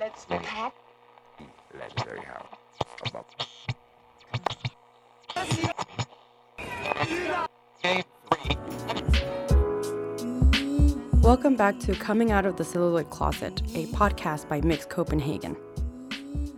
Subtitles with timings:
[0.00, 0.72] Let's look at
[1.78, 2.46] legendary house.
[3.04, 3.26] About
[11.22, 15.54] Welcome back to Coming Out of the Celluloid Closet, a podcast by Mix Copenhagen.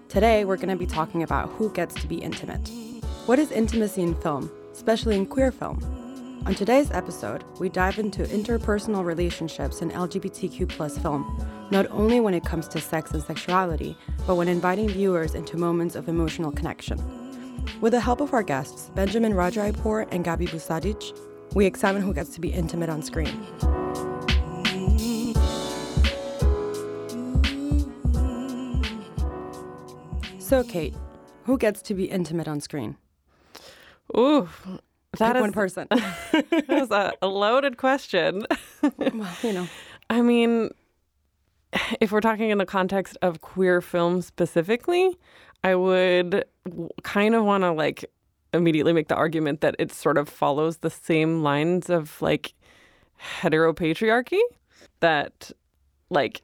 [0.08, 2.70] Today, we're going to be talking about who gets to be intimate.
[3.26, 5.97] What is intimacy in film, especially in queer film?
[6.48, 12.32] On today's episode, we dive into interpersonal relationships in LGBTQ plus film, not only when
[12.32, 13.94] it comes to sex and sexuality,
[14.26, 16.96] but when inviting viewers into moments of emotional connection.
[17.82, 21.14] With the help of our guests, Benjamin Radjaipour and Gabi Busadic,
[21.52, 23.44] we examine who gets to be intimate on screen.
[30.38, 30.94] So, Kate,
[31.44, 32.96] who gets to be intimate on screen?
[34.16, 34.48] Ooh,
[35.16, 35.86] that Pick is one person.
[35.90, 38.46] that is a, a loaded question.
[38.82, 39.68] well, you know.
[40.10, 40.70] I mean,
[42.00, 45.16] if we're talking in the context of queer film specifically,
[45.64, 46.44] I would
[47.02, 48.04] kind of want to like
[48.54, 52.54] immediately make the argument that it sort of follows the same lines of like
[53.40, 54.40] heteropatriarchy
[55.00, 55.50] that
[56.10, 56.42] like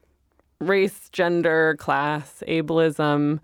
[0.61, 3.41] race, gender, class, ableism,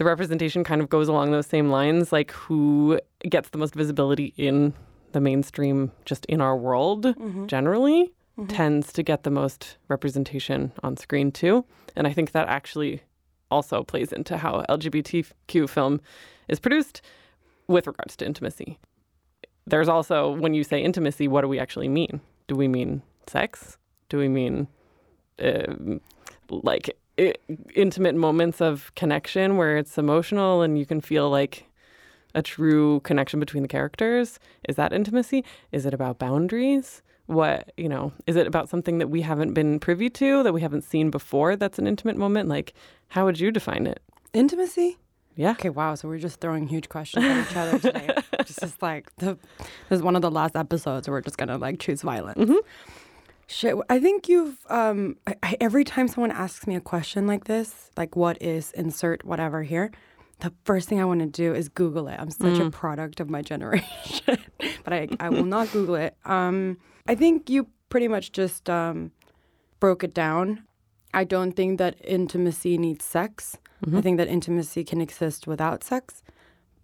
[0.00, 2.98] the representation kind of goes along those same lines like who
[3.28, 4.72] gets the most visibility in
[5.12, 7.14] the mainstream just in our world
[7.46, 8.10] generally
[8.48, 11.66] tends to get the most representation on screen too.
[11.96, 13.02] And i think that actually
[13.50, 16.00] also plays into how lgbtq film
[16.48, 17.02] is produced
[17.68, 18.78] with regards to intimacy.
[19.66, 22.22] There's also when you say intimacy what do we actually mean?
[22.48, 23.76] Do we mean sex?
[24.08, 24.66] Do we mean
[25.38, 25.74] uh,
[26.48, 26.96] like
[27.74, 31.66] intimate moments of connection where it's emotional and you can feel like
[32.34, 37.88] a true connection between the characters is that intimacy is it about boundaries what you
[37.88, 41.10] know is it about something that we haven't been privy to that we haven't seen
[41.10, 42.72] before that's an intimate moment like
[43.08, 44.00] how would you define it
[44.32, 44.96] Intimacy?
[45.36, 45.94] yeah Okay, wow.
[45.96, 48.08] So we're just throwing huge questions at each other today.
[48.38, 49.36] This is like the
[49.88, 52.38] this is one of the last episodes where we're just gonna like choose violence.
[52.38, 52.62] Mm-hmm.
[53.50, 57.90] Shit, I think you've um I, every time someone asks me a question like this,
[57.96, 59.90] like what is insert whatever here,
[60.38, 62.16] the first thing I want to do is Google it.
[62.20, 64.38] I'm such a product of my generation,
[64.84, 66.14] but I I will not Google it.
[66.24, 66.78] Um,
[67.08, 69.10] I think you pretty much just um
[69.80, 70.62] broke it down.
[71.12, 73.58] I don't think that intimacy needs sex.
[73.98, 76.22] I think that intimacy can exist without sex.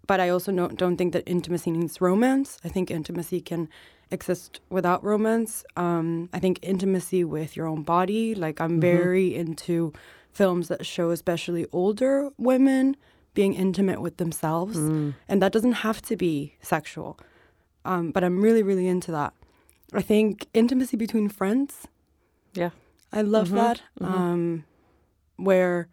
[0.05, 2.57] But I also don't, don't think that intimacy needs romance.
[2.63, 3.69] I think intimacy can
[4.11, 5.63] exist without romance.
[5.75, 8.35] Um, I think intimacy with your own body.
[8.35, 9.93] Like, I'm very into
[10.31, 12.95] films that show especially older women
[13.33, 14.77] being intimate with themselves.
[15.27, 17.19] And that doesn't have to be sexual.
[17.85, 19.33] Um, but I'm really, really into that.
[19.93, 21.87] I think intimacy between friends.
[22.53, 22.71] yeah
[23.13, 23.81] I love that.
[24.01, 24.65] Um,
[25.37, 25.87] where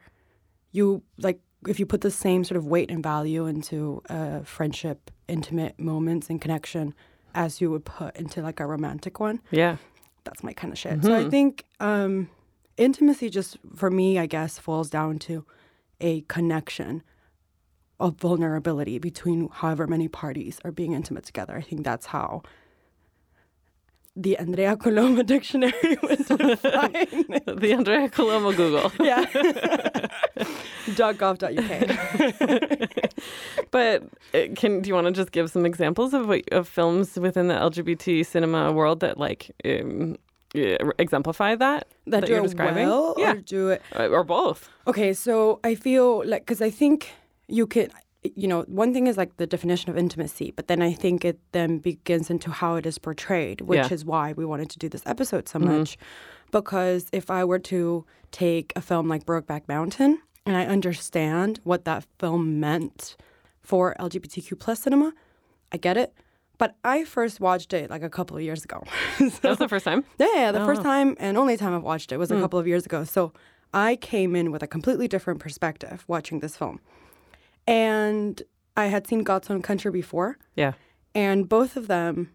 [0.73, 1.39] you like
[1.69, 6.29] if you put the same sort of weight and value into a friendship, intimate moments
[6.29, 6.95] and connection
[7.35, 9.41] as you would put into like a romantic one.
[9.51, 9.77] yeah
[10.25, 11.03] That's my kind of shit.
[11.03, 12.31] So I think um,
[12.77, 15.45] intimacy just for me, I guess, falls down to
[16.01, 17.03] a connection
[18.01, 21.57] of vulnerability between however many parties are being intimate together.
[21.57, 22.43] I think that's how
[24.17, 26.93] the Andrea Coloma dictionary define
[27.63, 29.25] the andrea coloma google yeah.
[30.87, 32.91] .gov.uk.
[33.71, 34.03] But
[34.35, 37.49] uh, can do you want to just give some examples of what, of films within
[37.49, 40.17] the LGBT cinema world that like um,
[40.55, 42.87] yeah, exemplify that That, do you're describing?
[42.87, 44.69] well yeah, or do it Uh, or both.
[44.87, 47.11] Okay, so I feel like because I think
[47.49, 47.91] you could,
[48.25, 51.39] you know, one thing is like the definition of intimacy, but then I think it
[51.53, 53.93] then begins into how it is portrayed, which Yeah.
[53.93, 55.79] is why we wanted to do this episode so mm-hmm.
[55.79, 55.99] much.
[56.51, 61.85] Because if I were to take a film like Brokeback Mountain and I understand what
[61.85, 63.17] that film meant
[63.61, 65.13] for LGBTQ plus cinema,
[65.71, 66.15] I get it.
[66.57, 68.85] But I first watched it like a couple of years ago.
[69.19, 70.05] That was the first time.
[70.19, 70.85] Yeah, yeah, the first oh.
[70.85, 72.41] time and only time I've watched it was a hmm.
[72.41, 73.05] couple of years ago.
[73.05, 73.33] So
[73.75, 76.81] I came in with a completely different perspective watching this film.
[77.67, 78.43] And
[78.77, 80.73] I had seen God's Own Country before, Yeah.
[81.15, 82.31] and both of them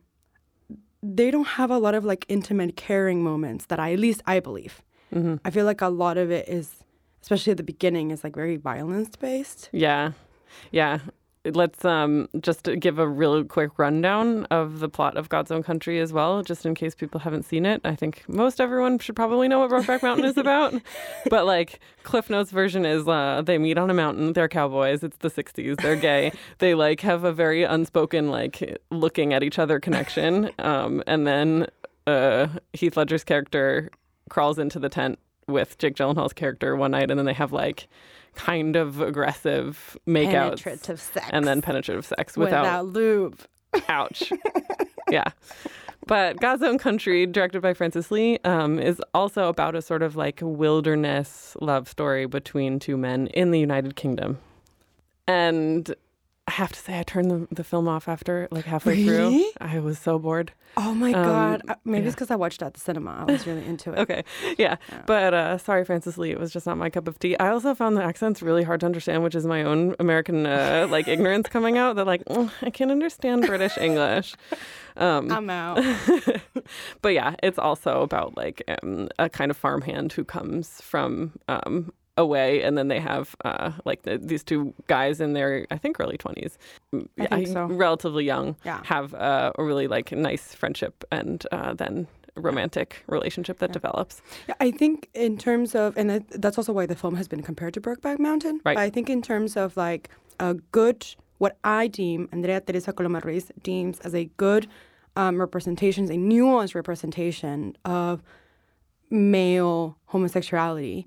[1.01, 4.41] they don't have a lot of like intimate caring moments that I at least I
[4.41, 4.81] believe.
[5.15, 5.35] Mm-hmm.
[5.45, 6.83] I feel like a lot of it is
[7.21, 9.69] especially at the beginning is like very violence based.
[9.71, 10.11] Yeah.
[10.71, 10.99] Yeah.
[11.51, 15.99] Let's um, just give a real quick rundown of the plot of God's Own Country
[15.99, 17.81] as well, just in case people haven't seen it.
[17.83, 20.73] I think most everyone should probably know what Brokeback Mountain is about.
[21.29, 24.33] but like Cliff Notes version is uh, they meet on a mountain.
[24.33, 25.03] They're cowboys.
[25.03, 25.81] It's the '60s.
[25.81, 26.31] They're gay.
[26.59, 30.51] they like have a very unspoken like looking at each other connection.
[30.59, 31.67] Um, and then
[32.07, 33.89] uh, Heath Ledger's character
[34.29, 35.19] crawls into the tent
[35.49, 37.87] with Jake Gyllenhaal's character one night, and then they have like
[38.35, 41.27] kind of aggressive makeouts Penetrative sex.
[41.31, 43.39] and then penetrative sex without, without lube.
[43.89, 44.31] ouch.
[45.09, 45.25] yeah.
[46.07, 50.15] But God's Own Country, directed by Francis Lee, um, is also about a sort of
[50.15, 54.39] like wilderness love story between two men in the United Kingdom.
[55.27, 55.93] And
[56.49, 59.43] I have to say, I turned the, the film off after like halfway Really?
[59.43, 59.51] through.
[59.61, 60.51] I was so bored.
[60.77, 61.61] Oh my Um, god!
[61.67, 63.11] Uh, Maybe it's because I watched it at the cinema.
[63.27, 63.99] I was really into it.
[64.03, 64.23] Okay.
[64.57, 64.77] Yeah.
[64.91, 65.01] Yeah.
[65.05, 66.31] But uh, sorry, Francis Lee.
[66.31, 67.37] It was just not my cup of tea.
[67.37, 70.87] I also found the accents really hard to understand, which is my own American uh,
[70.89, 71.95] like ignorance coming out.
[71.97, 74.35] That like, "Mm, I can't understand British English.
[74.97, 75.79] Um, I'm out.
[77.01, 81.93] but yeah, it's also about like um, a kind of farmhand who comes from um,
[82.19, 85.99] away, and then they have uh, like the, these two guys in their I think
[85.99, 86.53] early twenties,
[87.53, 87.65] so.
[87.87, 88.81] relatively young, Yeah.
[88.83, 93.79] have uh, a really like nice friendship and uh, then romantic relationship that Yeah.
[93.79, 94.21] develops.
[94.49, 96.07] Yeah, I think in terms of, and
[96.43, 98.55] that's also why the film has been compared to Brokeback Mountain.
[98.65, 98.75] Right.
[98.77, 100.99] But I think in terms of like a good,
[101.43, 104.67] what I deem, Andrea Teresa Coloma Ruiz deems as a good
[105.15, 108.21] um, representation, a nuanced representation of
[109.09, 111.03] male homosexuality.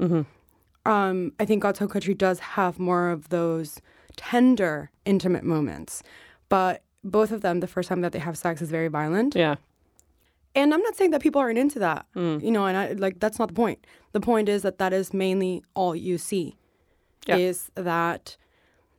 [0.84, 3.80] Um, I think God's Own Country does have more of those
[4.16, 6.02] tender, intimate moments.
[6.48, 9.34] But both of them, the first time that they have sex is very violent.
[9.34, 9.56] Yeah.
[10.54, 12.42] And I'm not saying that people aren't into that, Mm.
[12.42, 13.86] you know, and I like that's not the point.
[14.12, 16.56] The point is that that is mainly all you see.
[17.26, 17.36] Yeah.
[17.36, 18.36] Is that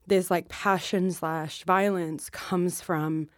[0.07, 3.29] this like passion slash violence comes from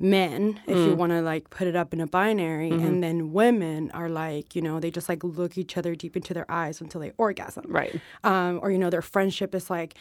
[0.00, 0.86] men, if Mm.
[0.86, 2.86] you want to like put it up in a binary, Mm-hmm.
[2.86, 6.32] and then women are like, you know, they just like look each other deep into
[6.34, 8.00] their eyes until they orgasm, Right.
[8.24, 9.94] um, or you know, their friendship is like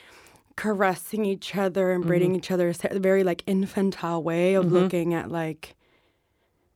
[0.56, 5.13] caressing each other and braiding each other, It's a very like infantile way of looking
[5.13, 5.75] at like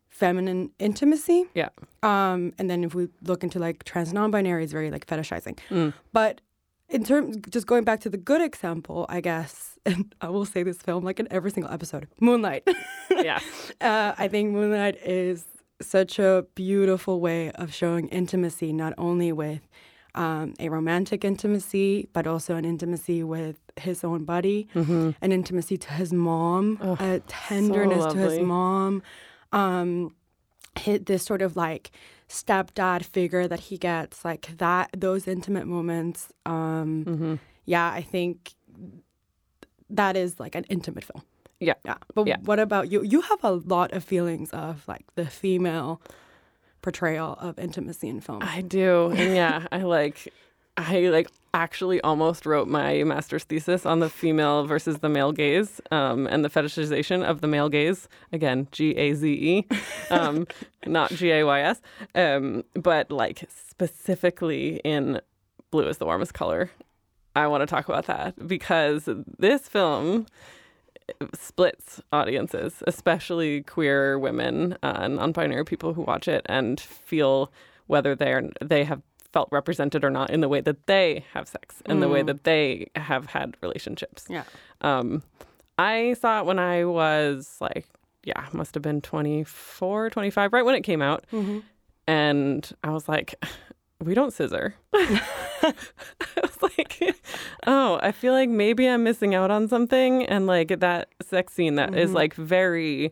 [0.10, 1.46] feminine intimacy.
[1.54, 1.70] Yeah.
[2.02, 5.58] Um, and then if we look into like trans non-binary, it's very like fetishizing.
[5.70, 5.94] Mm.
[6.14, 6.42] But
[6.90, 10.64] in terms, just going back to the good example, I guess, and I will say
[10.64, 12.68] this film like in every single episode, Moonlight.
[13.12, 13.40] Yeah.
[13.80, 15.46] uh, I think Moonlight is
[15.82, 19.62] such a beautiful way of showing intimacy, not only with
[20.16, 24.68] um, a romantic intimacy, but also an intimacy with his own body,
[25.22, 29.04] an intimacy to his mom, a tenderness to his mom,
[29.52, 30.16] um,
[30.78, 31.92] hi- this sort of like
[32.30, 36.30] stepdad figure that he gets, like that, those intimate moments.
[36.46, 38.54] Um, Yeah, I think
[39.90, 41.24] that is like an intimate film.
[41.60, 41.76] Yeah.
[41.86, 41.96] Yeah.
[42.14, 42.38] But Yeah.
[42.44, 43.04] what about you?
[43.04, 46.02] You have a lot of feelings of like the female
[46.82, 48.40] portrayal of intimacy in film.
[48.42, 49.08] I do.
[49.16, 50.34] And yeah, I like
[50.76, 55.80] I like actually almost wrote my master's thesis on the female versus the male gaze
[55.92, 58.10] um, and the fetishization of the male gaze.
[58.34, 59.68] Again, G A Z E,
[60.10, 60.48] um,
[60.88, 61.80] not G A Y S.
[62.16, 65.22] Um, but like specifically in
[65.72, 66.72] Blue is the Warmest Color.
[67.36, 69.08] I want to talk about that because
[69.40, 70.28] this film
[71.34, 77.52] splits audiences, especially queer women uh, and non-binary people who watch it and feel
[77.88, 79.02] whether they're they have
[79.34, 82.44] felt represented or not in the way that they have sex and the way that
[82.44, 84.26] they have had relationships.
[84.30, 84.44] yeah.
[84.82, 85.24] Um,
[85.80, 87.88] I saw it when I was like,
[88.24, 91.26] yeah, must have been 24, 25, right when it came out.
[92.06, 93.44] And I was like,
[94.00, 94.76] we don't scissor.
[96.78, 97.16] Like,
[97.68, 100.26] oh, I feel like maybe I'm missing out on something.
[100.26, 103.12] And like that sex scene that is like very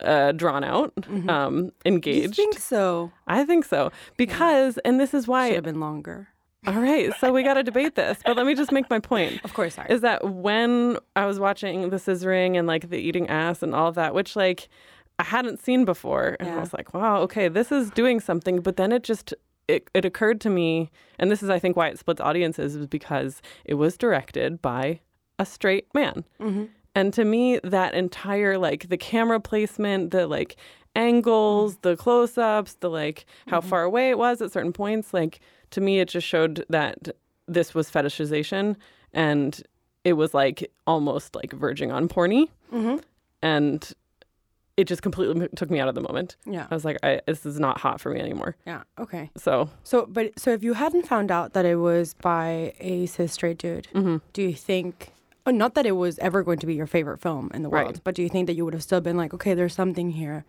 [0.00, 0.92] uh, drawn out,
[1.28, 2.34] um, You engaged.
[2.36, 3.12] think so?
[3.26, 3.90] I think so.
[4.16, 6.28] Because, and this is why Should have been longer.
[6.66, 9.40] all right, so we got to debate this, but let me just make my point.
[9.44, 9.86] Of course, sorry.
[9.88, 13.86] Is that when I was watching the scissoring and like the eating ass and all
[13.86, 14.68] of that, which like
[15.20, 18.60] I hadn't seen before, and I was like, wow, okay, this is doing something.
[18.60, 19.32] But then it just
[19.68, 22.86] it, it occurred to me, and this is I think why it splits audiences, is
[22.86, 25.00] because it was directed by
[25.38, 26.24] a straight man.
[26.40, 26.64] Mm-hmm.
[26.94, 30.56] And to me, that entire like the camera placement, the like
[30.94, 31.88] angles, mm-hmm.
[31.88, 33.68] the close ups, the like how mm-hmm.
[33.68, 37.08] far away it was at certain points, like to me, it just showed that
[37.46, 38.76] this was fetishization
[39.12, 39.62] and
[40.04, 42.48] it was like almost like verging on porny.
[43.42, 43.92] And
[44.76, 46.36] it just completely took me out of the moment.
[46.44, 46.66] yeah.
[46.70, 48.56] I was like, I, this is not hot for me anymore.
[48.66, 48.82] Yeah.
[48.98, 49.30] Okay.
[49.36, 53.32] So So, but so if you hadn't found out that it was by a cis
[53.32, 54.16] straight dude, Mm-hmm.
[54.32, 55.12] do you think?
[55.46, 57.84] Oh, not that it was ever going to be your favorite film in the Right.
[57.86, 60.10] world, but do you think that you would have still been like, okay, there's something
[60.10, 60.44] here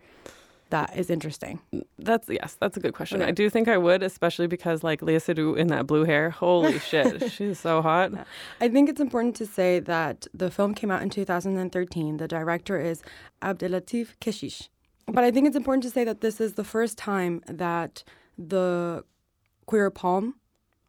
[0.70, 1.60] that is interesting?
[1.98, 3.20] that's, yes, that's a good question.
[3.22, 3.28] Okay.
[3.28, 6.78] I do think I would, especially because like Lea Seydoux in that blue hair, holy
[6.90, 8.12] shit, she's so hot.
[8.60, 12.16] I think it's important to say that the film came out in 2013.
[12.18, 13.02] The director is
[13.42, 14.68] Abdellatif Kechiche.
[15.06, 18.04] But I think it's important to say that this is the first time that
[18.36, 19.04] the
[19.66, 20.34] Queer Palm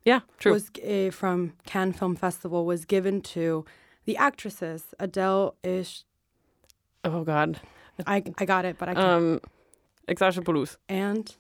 [0.06, 0.52] Yeah, true.
[0.54, 3.66] was uh, from Cannes Film Festival was given to
[4.06, 6.04] the actresses Adele Ish.
[7.06, 7.60] oh God.
[8.08, 9.08] I I got it, but I can't.
[9.08, 9.40] Um,
[10.10, 11.36] Exarchopoulos, and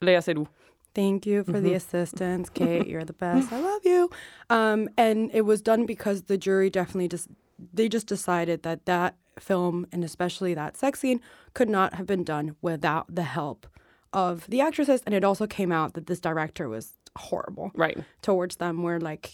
[0.00, 0.46] Lea Seydoux.
[0.94, 1.64] Thank you for Mm-hmm.
[1.64, 2.86] the assistance, Kate.
[2.86, 3.52] You're the best.
[3.52, 4.10] I love you.
[4.50, 7.28] Um, and it was done because the jury definitely just
[7.72, 11.20] they just decided that that film and especially that sex scene
[11.54, 13.66] could not have been done without the help
[14.12, 15.00] of the actresses.
[15.06, 17.98] And it also came out that this director was horrible Right.
[18.20, 19.30] towards them, where like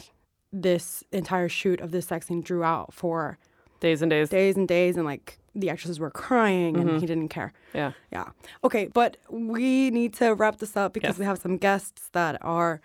[0.52, 3.38] this entire shoot of this sex scene drew out for
[3.80, 4.28] Days and days.
[4.28, 6.98] days and days, and like the actresses were crying, and mm-hmm.
[6.98, 7.52] he didn't care.
[7.74, 7.92] Yeah.
[8.12, 8.30] Yeah.
[8.64, 11.18] Okay, but we need to wrap this up because Yes.
[11.18, 12.80] we have some guests that are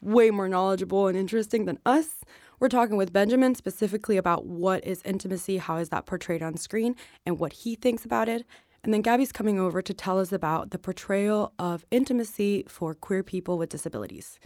[0.00, 2.24] way more knowledgeable and interesting than us.
[2.60, 6.96] We're talking with Benjamin specifically about what is intimacy, how is that portrayed on screen,
[7.26, 8.46] and what he thinks about it.
[8.82, 13.22] And then Gabby's coming over to tell us about the portrayal of intimacy for queer
[13.22, 14.38] people with disabilities.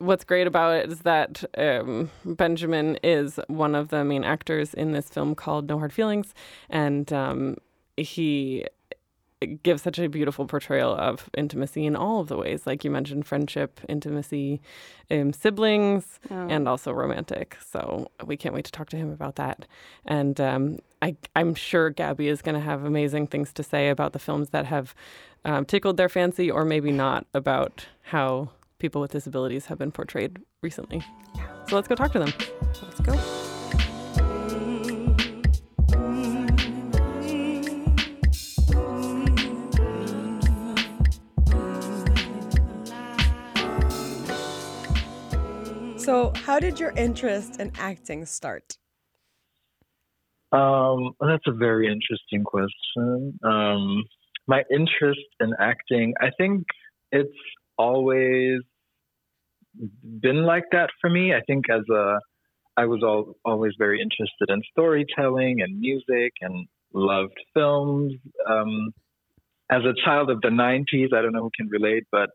[0.00, 4.92] What's great about it is that um, Benjamin is one of the main actors in
[4.92, 6.32] this film called No Hard Feelings,
[6.70, 7.58] and um,
[7.98, 8.64] he
[9.62, 13.26] gives such a beautiful portrayal of intimacy in all of the ways, like you mentioned,
[13.26, 14.62] friendship, intimacy,
[15.10, 16.18] um, siblings,
[16.50, 17.58] and also romantic.
[17.62, 19.66] So we can't wait to talk to him about that.
[20.06, 24.14] And um, I, I'm sure Gabby is going to have amazing things to say about
[24.14, 24.94] the films that have
[25.44, 30.40] um, tickled their fancy, or maybe not, about how people with disabilities have been portrayed
[30.62, 31.02] recently.
[31.68, 32.32] So let's go talk to them.
[32.82, 33.50] Let's go.
[45.98, 48.78] So, how did your interest in acting start?
[50.50, 53.38] Um, that's a very interesting question.
[53.44, 54.02] Um,
[54.48, 56.64] my interest in acting, I think
[57.12, 57.30] it's
[57.78, 58.60] always
[59.74, 61.34] been like that for me.
[61.34, 62.18] I think as a,
[62.76, 68.14] I was al- always very interested in storytelling and music and loved films.
[68.48, 68.92] Um,
[69.70, 72.30] as a child of the 90s, I don't know who can relate, but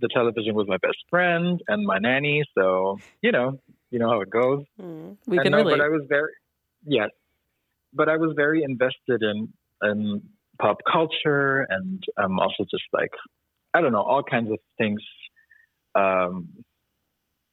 [0.00, 2.42] the television was my best friend and my nanny.
[2.56, 4.64] So, you know, you know how it goes.
[5.26, 5.78] We I can know, relate.
[5.78, 6.32] But I was very
[6.84, 7.10] yes,
[7.92, 10.22] but I was very invested in in
[10.60, 13.10] pop culture and um, also just like
[13.74, 15.00] I don't know all kinds of things,
[15.96, 16.48] um,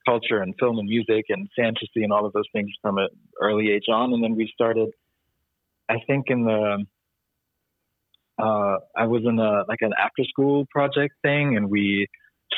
[0.05, 3.07] culture and film and music and fantasy and all of those things from an
[3.41, 4.13] early age on.
[4.13, 4.89] And then we started,
[5.89, 6.85] I think in the
[8.41, 12.07] uh, I was in a like an after school project thing, and we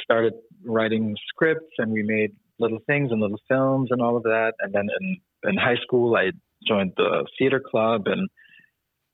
[0.04, 4.54] started writing scripts and we made little things and little films and all of that.
[4.60, 5.18] And then in
[5.50, 6.32] in high school, I
[6.68, 8.30] joined the theater club, and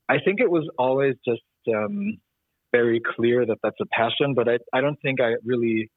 [0.08, 1.42] I think it was always just
[1.76, 2.18] um,
[2.72, 4.34] very clear that that's a passion.
[4.36, 5.90] But I I don't think I really.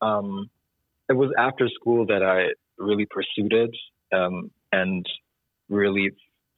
[0.00, 0.50] Um,
[1.08, 2.48] it was after school that I
[2.82, 3.70] really pursued it
[4.14, 5.04] um, and
[5.68, 6.10] really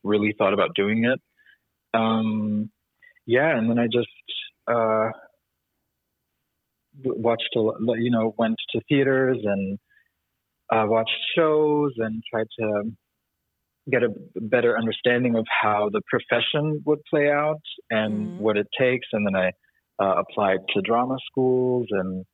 [0.03, 1.21] really thought about doing it.
[1.95, 2.71] Um,
[3.27, 4.09] yeah, and then I just
[4.69, 5.11] uh,
[7.05, 7.61] watched a
[7.99, 9.79] you know went to theaters and
[10.73, 12.93] uh, watched shows and tried to
[13.91, 18.35] get a better understanding of how the profession would play out and Mhm.
[18.37, 19.53] what it takes and then I
[20.03, 22.25] uh, applied to drama schools and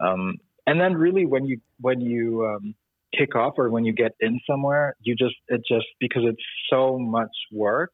[0.00, 2.74] um, and then really when you when you um,
[3.16, 6.98] kick off or when you get in somewhere you just it just because it's so
[6.98, 7.90] much work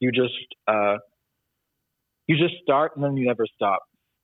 [0.00, 0.34] you just
[0.66, 0.96] uh,
[2.26, 3.80] you just start and then you never stop.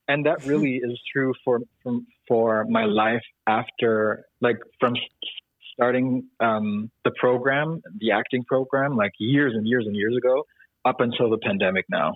[0.08, 4.94] And that really is true for from, for my life after like from
[5.72, 10.44] starting um, the program the acting program like years and years and years ago
[10.84, 12.14] up until the pandemic now.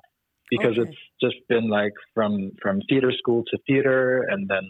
[0.50, 0.88] Because Okay.
[0.88, 4.62] it's just been like from from theater school to theater and then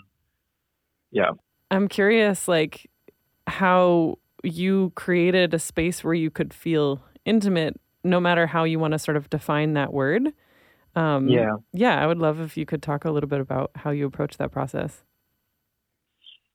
[1.10, 1.30] yeah
[1.70, 2.90] I'm curious, like,
[3.46, 8.92] how you created a space where you could feel intimate, no matter how you want
[8.92, 10.32] to sort of define that word.
[10.96, 13.90] Um, yeah Yeah, I would love if you could talk a little bit about how
[13.90, 15.04] you approach that process.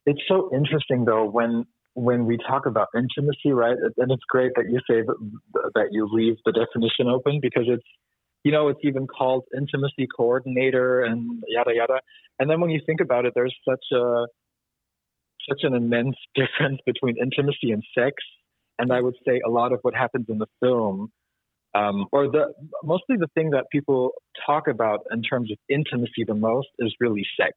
[0.05, 4.65] it's so interesting though when when we talk about intimacy right and it's great that
[4.69, 7.87] you say that, that you leave the definition open because it's
[8.43, 11.99] you know it's even called intimacy coordinator and yada yada
[12.37, 14.25] and then when you think about it there's such a
[15.49, 18.15] such an immense difference between intimacy and sex
[18.79, 21.11] and i would say a lot of what happens in the film
[21.73, 24.11] um, or the mostly the thing that people
[24.45, 27.55] talk about in terms of intimacy the most is really sex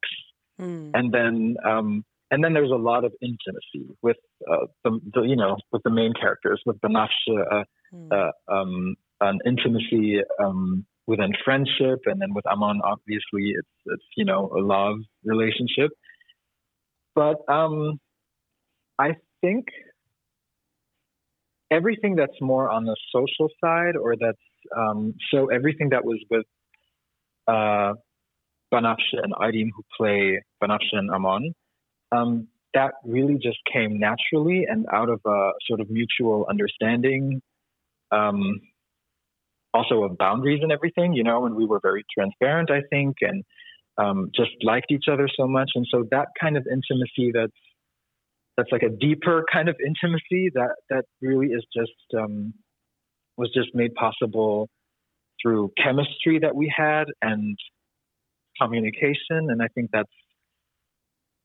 [0.59, 0.91] Hmm.
[0.93, 4.17] and then um, and then there's a lot of intimacy with
[4.51, 7.07] uh, the, the you know with the main characters with Banafshe,
[7.51, 8.09] uh, Hmm.
[8.11, 14.25] uh, um, an intimacy um, within friendship, and then with Amon, obviously it's it's you
[14.25, 15.91] know a love relationship,
[17.15, 17.99] but um,
[18.97, 19.65] I think
[21.71, 24.37] everything that's more on the social side, or that's
[24.75, 26.45] um, so everything that was with
[27.47, 27.93] uh,
[28.71, 31.53] and Eidin, who play Banafshe and Amon,
[32.11, 37.41] um, that really just came naturally and out of a sort of mutual understanding.
[38.11, 38.61] Um,
[39.73, 43.43] also of boundaries and everything, you know, and we were very transparent, I think, and
[43.99, 45.71] um, just liked each other so much.
[45.75, 47.51] And so that kind of intimacy that's
[48.57, 52.53] that's like a deeper kind of intimacy that that really is just um,
[53.37, 54.69] was just made possible
[55.41, 57.57] through chemistry that we had and
[58.61, 59.47] communication.
[59.49, 60.09] And I think that's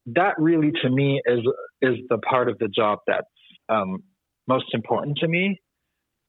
[0.06, 1.40] that really to me is
[1.80, 3.26] is the part of the job that's
[3.68, 4.02] um,
[4.46, 5.60] most important to me.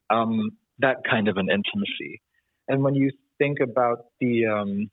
[0.09, 2.21] Um, that kind of an intimacy.
[2.67, 4.89] And when you think about the um,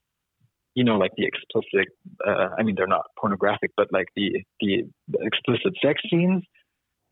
[0.74, 1.88] you know, like the explicit,
[2.26, 4.84] uh, I mean, they're not pornographic, but like the, the,
[5.20, 6.42] explicit sex scenes,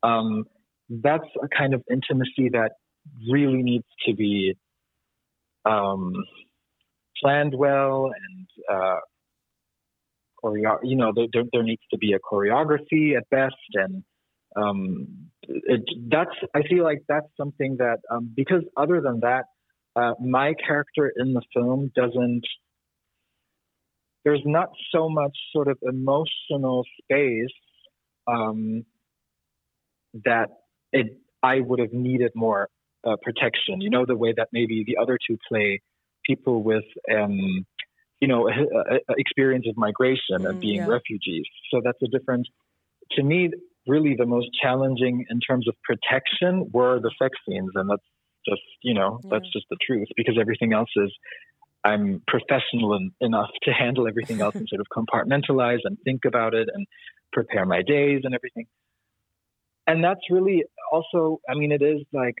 [0.03, 0.45] um,
[0.89, 2.71] that's a kind of intimacy that
[3.31, 4.55] really needs to be
[5.65, 6.13] um,
[7.21, 8.99] planned well and uh,
[10.43, 13.55] choreo- you know, there, there needs to be a choreography at best.
[13.73, 14.03] And
[14.55, 15.07] um,
[15.43, 19.45] it, that's, I feel like that's something that, um, because other than that,
[19.95, 22.43] uh, my character in the film doesn't
[24.23, 27.49] there's not so much sort of emotional space
[28.27, 28.85] um,
[30.25, 30.49] that
[30.91, 31.07] it
[31.43, 32.69] I would have needed more
[33.05, 33.81] uh, protection.
[33.81, 35.81] You know, the way that maybe the other two play
[36.25, 37.65] people with um,
[38.19, 40.85] you know a, a, a experience of migration and Mm, being yeah.
[40.87, 41.45] refugees.
[41.71, 42.47] So that's a different.
[43.13, 43.49] To me,
[43.87, 48.03] really, the most challenging in terms of protection were the sex scenes, and that's
[48.47, 51.11] just you know that's just the truth because everything else is
[51.83, 56.53] I'm professional en- enough to handle everything else and sort of compartmentalize and think about
[56.53, 56.85] it and
[57.33, 58.67] prepare my days and everything.
[59.87, 62.35] And that's really also, I mean, it is like,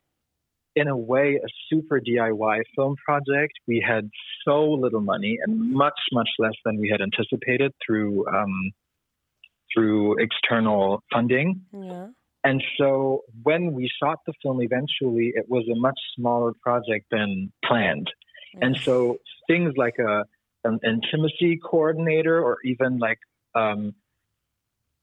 [0.75, 3.53] in a way, a super DIY film project.
[3.67, 4.09] We had
[4.45, 8.71] so little money and much, much less than we had anticipated through um,
[9.73, 11.61] through external funding.
[11.73, 12.07] Yeah.
[12.43, 17.51] And so when we shot the film eventually, it was a much smaller project than
[17.63, 18.09] planned.
[18.59, 19.17] And so
[19.51, 20.23] things like a
[20.63, 23.17] an intimacy coordinator or even like
[23.55, 23.93] um,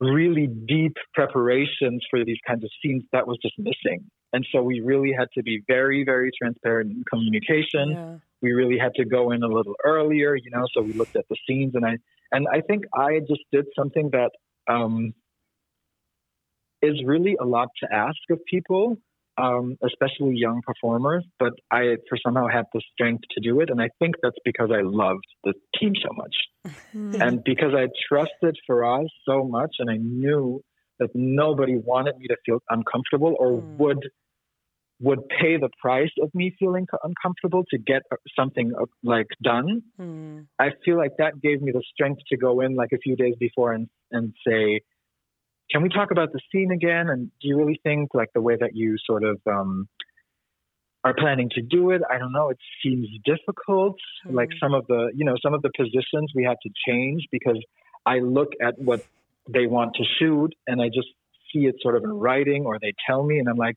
[0.01, 4.09] really deep preparations for these kinds of scenes that was just missing.
[4.33, 7.91] And so we really had to be very, very transparent in communication.
[7.91, 8.17] Yeah.
[8.41, 10.65] We really had to go in a little earlier, you know.
[10.75, 11.97] So we looked at the scenes, and I
[12.31, 14.31] and I think I just did something that
[14.73, 15.13] um,
[16.83, 18.99] is really a lot to ask of people,
[19.41, 21.25] um, especially young performers.
[21.39, 24.71] But I, for somehow, had the strength to do it, and I think that's because
[24.73, 26.35] I loved the team so much,
[27.21, 30.61] and because I trusted Faraz so much, and I knew
[30.99, 33.77] that nobody wanted me to feel uncomfortable or Mm.
[33.79, 34.11] would
[35.01, 39.83] would pay the price of me feeling uncomfortable to get uh, something uh, like done.
[40.01, 40.47] Mm.
[40.59, 43.35] I feel like that gave me the strength to go in like a few days
[43.39, 44.81] before and and say,
[45.71, 47.09] "Can we talk about the scene again?
[47.11, 49.89] And do you really think like the way that you sort of um,
[51.05, 52.03] are planning to do it?
[52.11, 52.49] I don't know.
[52.51, 53.97] It seems difficult.
[54.25, 57.61] Like some of the you know some of the positions we had to change because
[58.07, 59.01] I look at what
[59.49, 61.09] they want to shoot and I just
[61.53, 63.77] see it sort of in writing or they tell me and I'm like."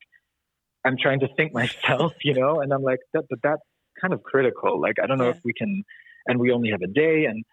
[0.84, 3.62] I'm trying to think myself, you know, and I'm like, that, but that's
[4.00, 4.80] kind of critical.
[4.80, 5.36] Like, I don't know Yeah.
[5.36, 5.84] if we can,
[6.26, 7.44] and we only have a day, and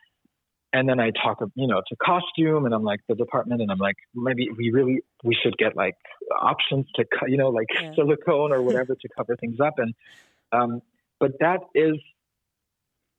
[0.73, 3.79] and then I talk, you know, to costume, and I'm like the department, and I'm
[3.79, 5.95] like, maybe we really we should get like
[6.41, 7.93] options to, you know, like Yeah.
[7.95, 9.93] silicone or whatever to cover things up, and
[10.51, 10.81] um,
[11.19, 11.95] but that is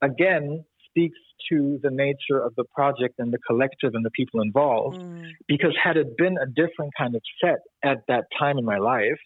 [0.03, 4.99] again speaks to the nature of the project and the collective and the people involved
[4.99, 5.37] Mm.
[5.49, 9.19] because had it been a different kind of set at that time in my life,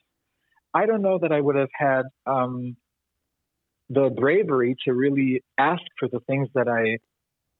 [0.74, 2.76] I don't know that I would have had um,
[3.88, 6.98] the bravery to really ask for the things that I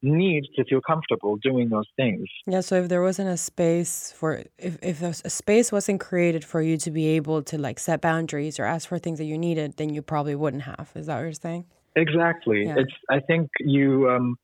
[0.04, 2.28] need to feel comfortable doing those things.
[2.46, 6.60] Yeah, so if there wasn't a space for if if a space wasn't created for
[6.60, 9.76] you to be able to like set boundaries or ask for things that you needed,
[9.76, 10.92] then you probably wouldn't have.
[10.94, 11.64] Is that what you're saying?
[11.96, 12.64] Exactly.
[12.66, 12.76] Yeah.
[12.78, 12.92] It's.
[13.08, 14.10] I think you.
[14.10, 14.36] Um,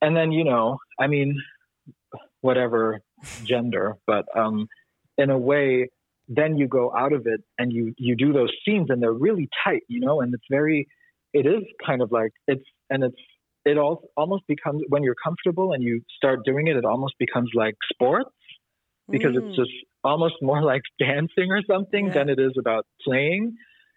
[0.00, 1.36] and then you know, I mean,
[2.40, 3.00] whatever
[3.44, 4.68] gender, but um,
[5.18, 5.90] in a way,
[6.28, 9.48] then you go out of it and you you do those scenes, and they're really
[9.64, 10.88] tight, you know, and it's very.
[11.34, 13.16] It is kind of like it's, and it's.
[13.68, 16.76] It all almost becomes when you're comfortable and you start doing it.
[16.76, 18.30] It almost becomes like sports
[19.10, 19.38] because Mm.
[19.38, 19.70] it's just
[20.04, 22.14] almost more like dancing or something Yeah.
[22.14, 23.54] than it is about playing.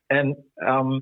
[0.10, 0.36] And
[0.68, 1.02] um,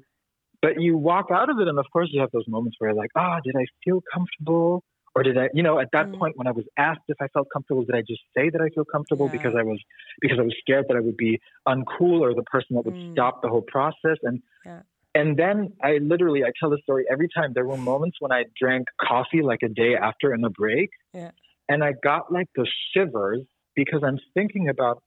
[0.62, 2.97] but you walk out of it, and of course you have those moments where you're
[2.99, 4.84] like, ah, did I feel comfortable,
[5.15, 6.19] or did I, you know, at that Mm.
[6.19, 8.69] point when I was asked if I felt comfortable, did I just say that I
[8.75, 9.32] feel comfortable Yeah.
[9.32, 9.79] because I was
[10.21, 13.12] because I was scared that I would be uncool or the person that would Mm.
[13.12, 14.17] stop the whole process?
[14.23, 14.82] And Yeah.
[15.15, 17.52] And then I literally I tell the story every time.
[17.54, 21.32] There were moments when I drank coffee like a day after in a break, Yeah.
[21.67, 23.41] and I got like the shivers
[23.76, 25.02] because I'm thinking about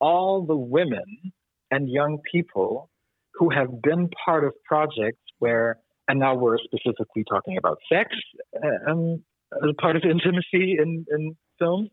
[0.00, 1.32] all the women
[1.70, 2.90] and young people
[3.34, 8.08] who have been part of projects where, and now we're specifically talking about sex
[8.56, 9.22] uh, um,
[9.62, 11.90] as part of intimacy in, in films,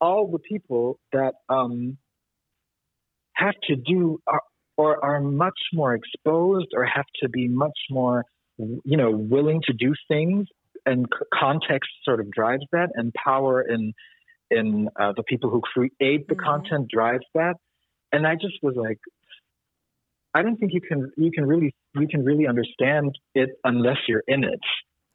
[0.00, 1.96] all the people that um,
[3.34, 4.40] have to do are,
[4.76, 8.24] or are much more exposed or have to be much more,
[8.58, 10.46] you know, willing to do things
[10.86, 13.92] and context sort of drives that and power in
[14.50, 16.44] in uh, the people who create the Mhm.
[16.44, 17.56] content drives that
[18.12, 18.98] and i just was like
[20.34, 24.22] i don't think you can you can really you can really understand it unless you're
[24.28, 24.60] in it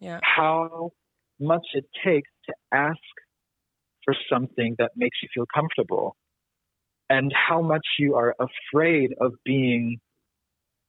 [0.01, 0.19] Yeah.
[0.23, 0.91] how
[1.39, 2.99] much it takes to ask
[4.03, 6.17] for something that makes you feel comfortable
[7.11, 9.99] and how much you are afraid of being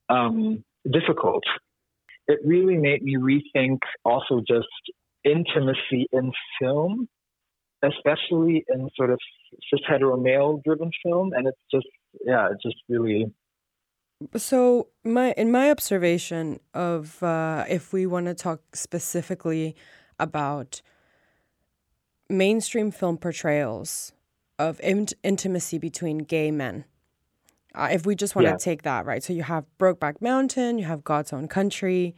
[0.09, 1.45] um, difficult
[2.29, 4.69] it really made me rethink also just
[5.25, 7.09] intimacy in film,
[7.83, 9.19] especially in sort of
[9.71, 11.33] cis hetero male driven film.
[11.35, 11.87] And it's just,
[12.25, 13.33] yeah, it just really,
[14.37, 19.75] So my in my observation of uh, if we want to talk specifically
[20.19, 20.81] about
[22.29, 24.13] mainstream film portrayals
[24.59, 26.85] of int- intimacy between gay men,
[27.75, 28.57] uh, if we just want to Yeah.
[28.57, 32.15] take that right, so you have Brokeback Mountain, you have God's Own Country,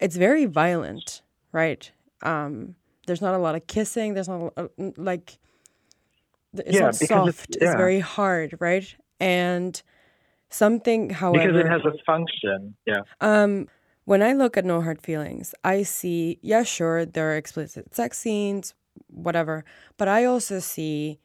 [0.00, 1.90] it's very violent, right?
[2.22, 2.74] Um,
[3.06, 4.14] there's not a lot of kissing.
[4.14, 5.38] There's not a, like
[6.54, 7.50] it's Yeah, not soft.
[7.56, 8.84] it's- It's very hard, right?
[9.20, 9.80] And
[10.50, 12.76] something, however, because it has a function.
[12.86, 13.02] Yeah.
[13.20, 13.68] um,
[14.04, 18.18] when I look at No Hard Feelings, I see, yeah, sure, there are explicit sex
[18.18, 18.74] scenes,
[19.08, 19.64] whatever,
[19.98, 21.18] but I also see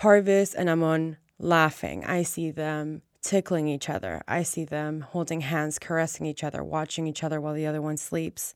[0.00, 2.04] Parvis and Amon laughing.
[2.04, 4.22] I see them tickling each other.
[4.26, 7.96] I see them holding hands, caressing each other, watching each other while the other one
[7.96, 8.54] sleeps.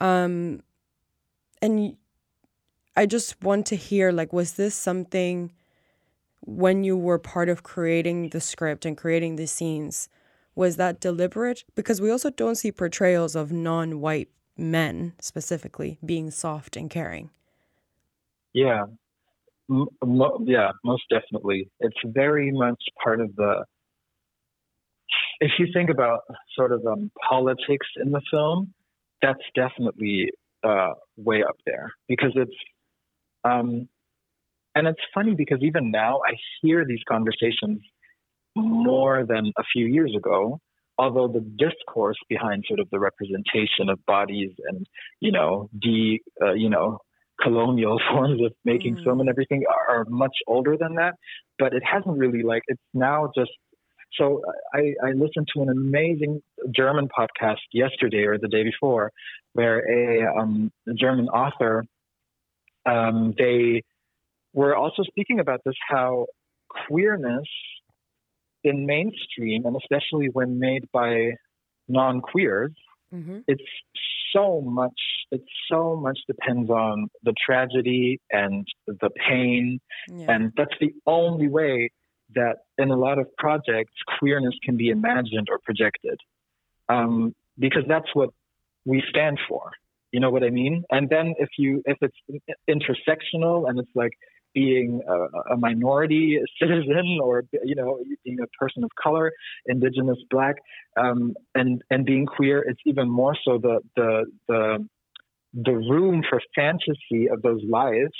[0.00, 0.62] Um,
[1.60, 1.96] and
[2.96, 5.52] I just want to hear, like, was this something
[6.40, 10.08] when you were part of creating the script and creating the scenes?
[10.54, 11.64] was that deliberate?
[11.74, 17.30] Because we also don't see portrayals of non white men specifically being soft and caring.
[18.52, 18.84] Yeah.
[20.04, 21.68] Mo- yeah, most definitely.
[21.80, 23.64] It's very much part of the.
[25.40, 26.20] If you think about
[26.56, 28.72] sort of um, politics in the film,
[29.20, 30.30] that's definitely
[30.64, 32.56] uh, way up there because it's.
[33.44, 33.88] Um,
[34.74, 37.80] and it's funny because even now I hear these conversations
[38.56, 40.60] more than a few years ago,
[40.98, 44.86] although the discourse behind sort of the representation of bodies and,
[45.20, 46.98] you know, de, uh, you know,
[47.42, 49.04] colonial forms of making Mm.
[49.04, 51.14] film and everything are, are much older than that.
[51.58, 53.50] But it hasn't really like it's now just.
[54.18, 54.42] So
[54.74, 56.42] I, I listened to an amazing
[56.76, 59.10] German podcast yesterday or the day before,
[59.54, 61.84] where a, um, a German author,
[62.84, 63.82] um, they
[64.52, 66.26] were also speaking about this how
[66.68, 67.48] queerness
[68.64, 71.30] in mainstream and especially when made by
[71.88, 72.72] non-queers
[73.14, 73.40] Mm-hmm.
[73.46, 73.62] it's
[74.32, 79.80] so much it so much depends on the tragedy and the pain.
[80.08, 80.26] Yeah.
[80.28, 81.90] and that's the only way
[82.34, 86.18] that in a lot of projects queerness can be imagined or projected.
[86.88, 88.30] Um, because that's what
[88.84, 89.70] we stand for.
[90.10, 90.84] You know what i mean?
[90.90, 92.16] And then if you if it's
[92.68, 94.12] intersectional and it's like
[94.54, 99.32] being a, a minority citizen or you know being a person of color
[99.66, 100.56] indigenous black
[100.96, 104.88] um, and and being queer it's even more so the the the
[105.54, 108.12] the room for fantasy of those lives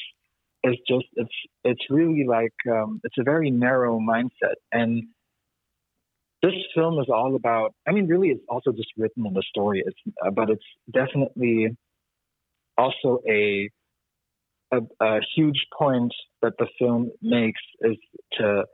[0.64, 4.54] is just it's it's really like um, it's a very narrow mindset.
[4.70, 5.04] And
[6.42, 9.80] this film is all about i mean really it's also just written in the story
[9.86, 11.68] it's but it's definitely
[12.78, 13.70] also a,
[14.72, 17.96] a a huge point that the film makes is
[18.38, 18.64] to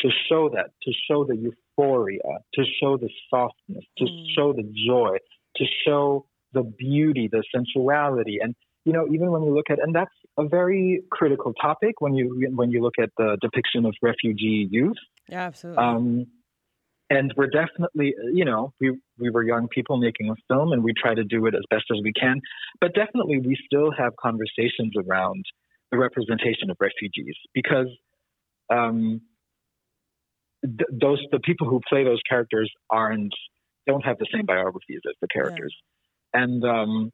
[0.00, 4.26] to show that to show the euphoria to show the softness to Mm.
[4.34, 5.16] show the joy
[5.56, 9.94] to show the beauty the sensuality and you know even when you look at and
[9.94, 12.24] that's a very critical topic when you
[12.54, 14.96] when you look at the depiction of refugee youth
[15.28, 15.84] yeah, absolutely.
[15.84, 16.26] um,
[17.10, 20.92] and we're definitely, you know, we we were young people making a film, and we
[20.92, 22.40] try to do it as best as we can.
[22.80, 25.44] But definitely, we still have conversations around
[25.90, 27.88] the representation of refugees because
[28.70, 29.22] um,
[30.62, 33.32] th- those the people who play those characters aren't
[33.86, 35.74] don't have the same biographies as the characters,
[36.34, 37.10] and um,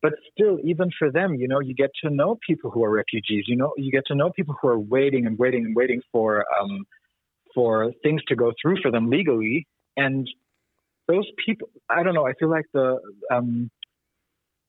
[0.00, 3.44] but still, even for them, you know, you get to know people who are refugees.
[3.46, 6.44] You know, you get to know people who are waiting and waiting and waiting for
[6.60, 6.84] um,
[7.54, 10.28] for things to go through for them legally, and
[11.08, 11.68] those people.
[11.88, 12.26] I don't know.
[12.26, 12.98] I feel like the
[13.30, 13.70] um,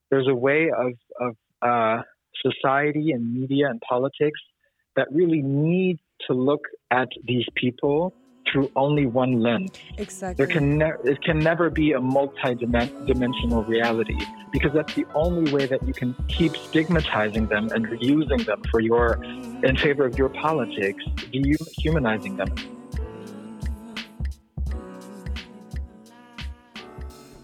[0.09, 2.03] there's a way of of uh,
[2.41, 4.39] society and media and politics
[4.95, 8.13] that really need to look at these people
[8.53, 9.71] through only one lens.
[9.97, 10.45] Exactly.
[10.45, 14.19] There can ne- it can never be a multi-dimensional reality
[14.53, 18.79] because that's the only way that you can keep stigmatizing them and using them for
[18.79, 19.21] your
[19.63, 22.53] in favor of your politics, dehumanizing them.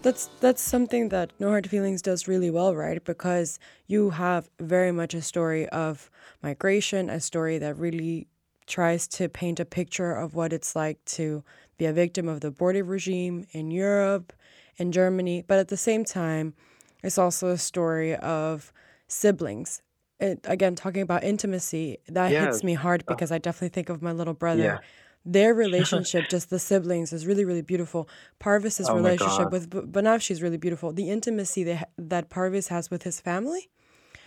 [0.02, 3.04] That's that's something that No Hard Feelings does really well, right?
[3.04, 6.10] Because you have very much a story of
[6.42, 8.28] migration, a story that really
[8.70, 11.42] tries to paint a picture of what it's like to
[11.76, 14.32] be a victim of the border regime in Europe,
[14.76, 16.54] in Germany, but at the same time,
[17.02, 18.72] it's also a story of
[19.08, 19.82] siblings.
[20.20, 22.44] It, again, talking about intimacy, that Yes.
[22.44, 23.12] hits me hard uh.
[23.12, 24.62] because I definitely think of my little brother.
[24.62, 24.78] Yeah.
[25.24, 28.08] Their relationship, just the siblings, is really, really beautiful.
[28.38, 30.92] Parvis's Oh relationship with B- Banafshe is really beautiful.
[30.92, 33.68] The intimacy that, that Parvis has with his family,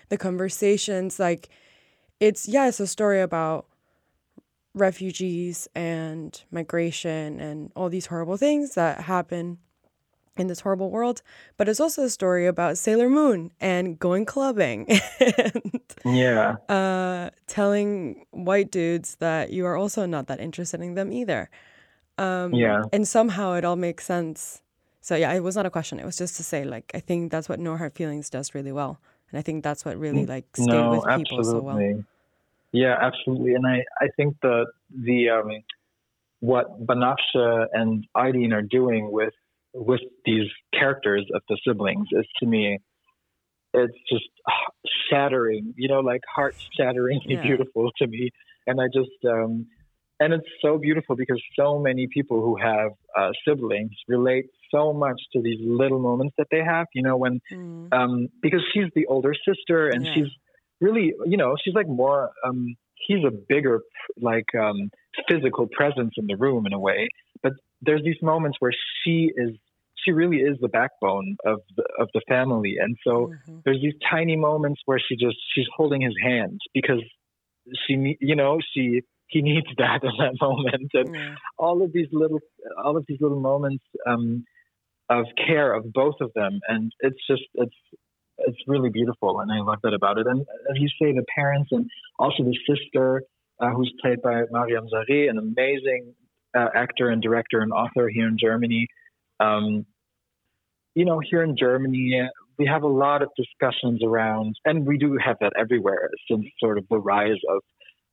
[0.10, 1.49] the conversations, like,
[2.19, 3.65] it's, yeah, it's a story about
[4.73, 9.57] refugees and migration and all these horrible things that happen
[10.36, 11.21] in this horrible world.
[11.57, 14.88] But it's also a story about Sailor Moon and going clubbing
[15.19, 16.55] and Yeah.
[16.69, 21.49] uh, telling white dudes that you are also not that interested in them either.
[22.17, 22.81] Um, Yeah.
[22.91, 24.62] And somehow it all makes sense.
[25.01, 25.99] So yeah, it was not a question.
[25.99, 28.71] It was just to say, like, I think that's what No Hard Feelings does really
[28.71, 31.77] well, and I think that's what really like stayed no, with people so well.
[32.73, 33.53] Yeah, absolutely.
[33.53, 35.51] And I, I think the the um,
[36.39, 39.33] what Banafshe and Eidin are doing with
[39.73, 42.79] with these characters of the siblings is to me,
[43.73, 44.25] it's just
[45.09, 45.73] shattering.
[45.77, 47.41] You know, like heart shatteringly Yeah.
[47.43, 48.31] beautiful to me.
[48.65, 49.67] And I just um,
[50.19, 55.21] and it's so beautiful because so many people who have uh, siblings relate so much
[55.33, 56.88] to these little moments that they have.
[56.95, 57.93] You know, when Mm.
[57.93, 60.13] um, because she's the older sister and Yeah.
[60.15, 60.31] she's
[60.84, 62.76] really, you know, she's like more, um,
[63.08, 63.82] he's a bigger,
[64.22, 64.89] like, um,
[65.30, 67.08] physical presence in the room in a way.
[67.41, 69.52] But there's these moments where she is,
[70.04, 72.76] she really is the backbone of the, of the family.
[72.80, 73.63] And so Mhm.
[73.65, 77.04] there's these tiny moments where she just, she's holding his hand because
[77.88, 80.91] she, you know, she, he needs that in that moment.
[80.93, 81.36] And Yeah.
[81.58, 82.39] all of these little
[82.84, 84.43] all of these little moments um,
[85.10, 87.76] of care of both of them and it's just it's
[88.39, 90.28] it's really beautiful and i love that about it.
[90.28, 93.24] And as you say the parents and also the sister
[93.60, 96.13] uh, who's played by Mariam Zaree an amazing
[96.56, 98.88] uh, actor and director and author here in germany.
[99.39, 99.86] Um,
[100.96, 105.17] you know here in germany we have a lot of discussions around and we do
[105.24, 107.62] have that everywhere since sort of the rise of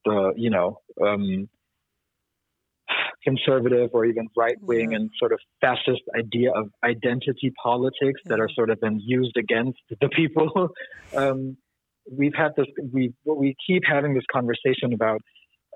[0.04, 1.48] the you know um,
[3.22, 4.98] conservative or even right wing Yeah.
[4.98, 9.80] and sort of fascist idea of identity politics that are sort of been used against
[10.00, 10.70] the people.
[11.16, 11.56] um,
[12.10, 15.20] we've had this, we we keep having this conversation about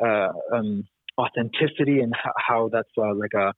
[0.05, 0.85] uh, um,
[1.19, 3.53] authenticity and how, how that's uh, like a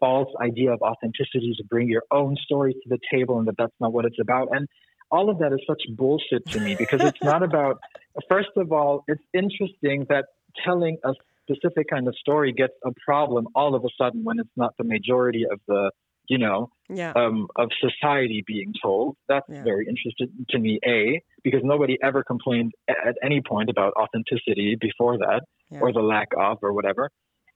[0.00, 3.74] false idea of authenticity to bring your own story to the table and that that's
[3.80, 4.48] not what it's about.
[4.52, 4.68] And
[5.10, 7.78] all of that is such bullshit to me because it's not about,
[8.28, 10.26] first of all, it's interesting that
[10.64, 11.12] telling a
[11.48, 14.84] specific kind of story gets a problem all of a sudden when it's not the
[14.84, 15.90] majority of the,
[16.28, 17.12] you know, Yeah.
[17.16, 19.16] um, of society being told.
[19.28, 19.62] That's Yeah.
[19.64, 25.18] very interesting to me, A, because nobody ever complained at any point about authenticity before
[25.18, 25.80] that Yeah.
[25.80, 27.10] or the lack of or whatever.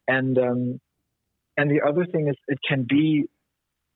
[0.07, 0.81] And um,
[1.57, 3.25] and the other thing is it can be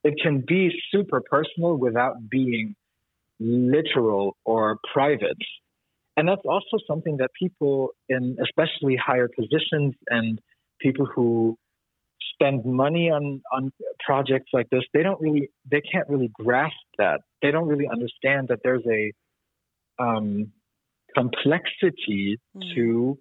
[0.05, 2.75] it can be super personal without being
[3.39, 5.39] literal or private.
[6.17, 10.41] And that's also something that people in especially higher positions and
[10.81, 11.57] people who
[12.35, 13.73] spend money on on
[14.05, 17.21] projects like this, they don't really they can't really grasp that.
[17.41, 19.13] They don't really understand that there's a
[20.03, 20.53] um,
[21.15, 22.75] complexity Mm.
[22.75, 23.19] to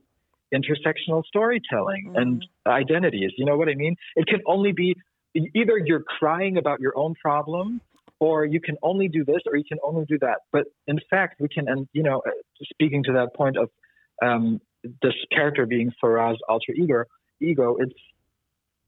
[0.54, 3.32] intersectional storytelling and identities.
[3.38, 3.96] You know what I mean?
[4.16, 4.96] It can only be
[5.34, 7.80] either you're crying about your own problem
[8.22, 10.42] or you can only do this or you can only do that.
[10.54, 12.22] But in fact, we can, and you know,
[12.72, 13.70] speaking to that point of
[14.24, 14.62] um,
[15.02, 17.04] this character being Faraz alter ego,
[17.42, 18.00] ego, it's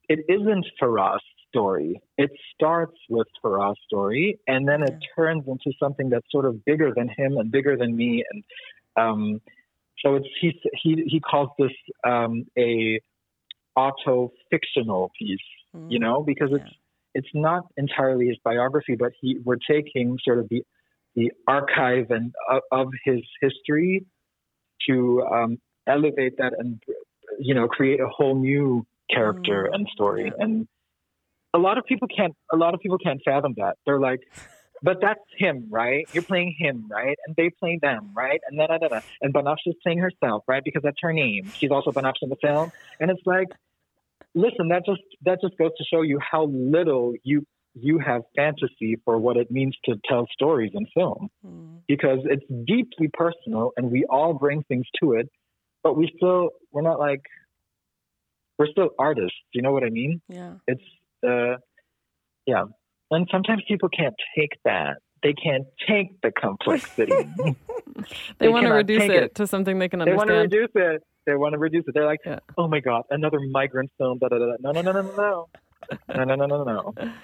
[0.08, 1.19] it isn't Faraz
[1.50, 2.00] story.
[2.17, 6.93] It starts with Faraz story, and then it turns into something that's sort of bigger
[6.96, 8.43] than him and bigger than me, and
[8.96, 9.41] um,
[10.06, 11.72] so it's he he he calls this
[12.04, 13.02] um, a
[13.76, 15.39] auto fictional piece,
[15.89, 16.76] you know, because it's
[17.13, 20.63] it's not entirely his biography, but he we're taking sort of the
[21.15, 24.06] the archive and of, of his history
[24.89, 26.82] to um, elevate that and
[27.39, 30.32] you know create a whole new character Mm, and story.
[30.39, 30.67] and
[31.54, 33.76] a lot of people can't a lot of people can't fathom that.
[33.86, 34.21] They're like
[34.82, 36.08] but that's him right?
[36.12, 37.17] You're playing him right?
[37.26, 38.39] And they play them right?
[38.49, 38.99] And da, da, da, da.
[39.21, 40.63] and Banafsh is playing herself right?
[40.63, 41.52] Because that's her name.
[41.60, 42.71] She's also Banafsh in the film.
[42.99, 43.47] And it's like
[44.36, 48.98] listen that just that just goes to show you how little you you have fantasy
[49.04, 51.30] for what it means to tell stories in film.
[51.46, 51.80] Mm.
[51.88, 55.30] because it's deeply personal and we all bring things to it
[55.84, 57.22] but we still we're not like
[58.60, 60.22] we're still artists you know what i mean?
[60.28, 60.54] Yeah.
[60.67, 60.84] it's
[61.28, 61.56] uh
[62.46, 62.63] yeah.
[63.12, 64.98] And sometimes people can't take that.
[65.22, 67.13] They can't take the complexity.
[67.96, 69.36] They, They want to reduce it, it.
[69.36, 71.94] to something they can understand they want to reduce it they want to reduce it
[71.94, 72.40] they're like Yeah.
[72.58, 74.56] oh my god another migrant film da, da, da, da.
[74.60, 75.48] no no no no no
[76.16, 77.12] no no no no no no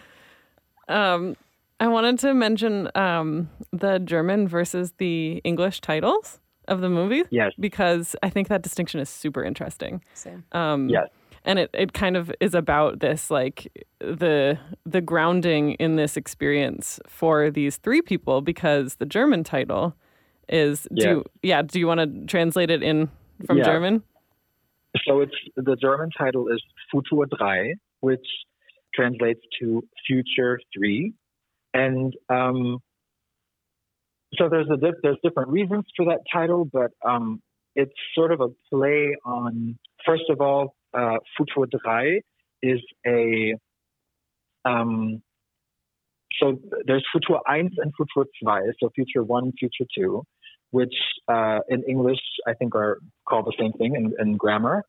[0.87, 1.35] Um,
[1.79, 7.51] I wanted to mention um, the German versus the English titles of the movie yes
[7.59, 10.03] because I think that distinction is super interesting.
[10.15, 10.43] Same.
[10.51, 11.09] Um, yes
[11.45, 16.99] and it, it kind of is about this like the the grounding in this experience
[17.07, 19.95] for these three people because the German title
[20.47, 23.09] is do you, yeah do you want to translate it in
[23.45, 23.63] from Yeah.
[23.63, 24.03] German
[25.05, 28.25] So it's the German title is Futur 3, which
[28.93, 31.13] translates to Future 3.
[31.73, 32.79] And um,
[34.35, 37.41] so there's a there's different reasons for that title, but um,
[37.75, 42.21] it's sort of a play on first of all, uh, Futur 3
[42.63, 43.55] is a
[44.65, 45.21] um,
[46.39, 50.23] so there's Futur 1 and Futur 2, so Future 1, Future 2,
[50.71, 50.93] which
[51.27, 54.83] uh, in English I think are called the same thing in, in grammar.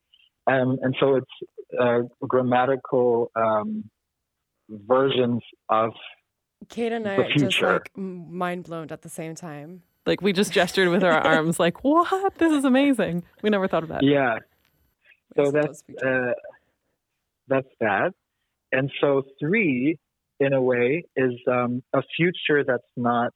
[0.46, 1.34] Um, and so it's
[1.80, 3.88] uh, grammatical um,
[4.68, 5.92] versions of
[6.68, 7.72] Kate and I The are just future.
[7.74, 9.82] like mind blown at the same time.
[10.06, 13.82] like we just gestured with our arms like what this is amazing we never thought
[13.82, 14.38] of that yeah.
[15.36, 16.32] So that's those uh,
[17.46, 18.12] that's that.
[18.72, 19.96] And so three,
[20.40, 23.32] in a way, is um, a future that's not.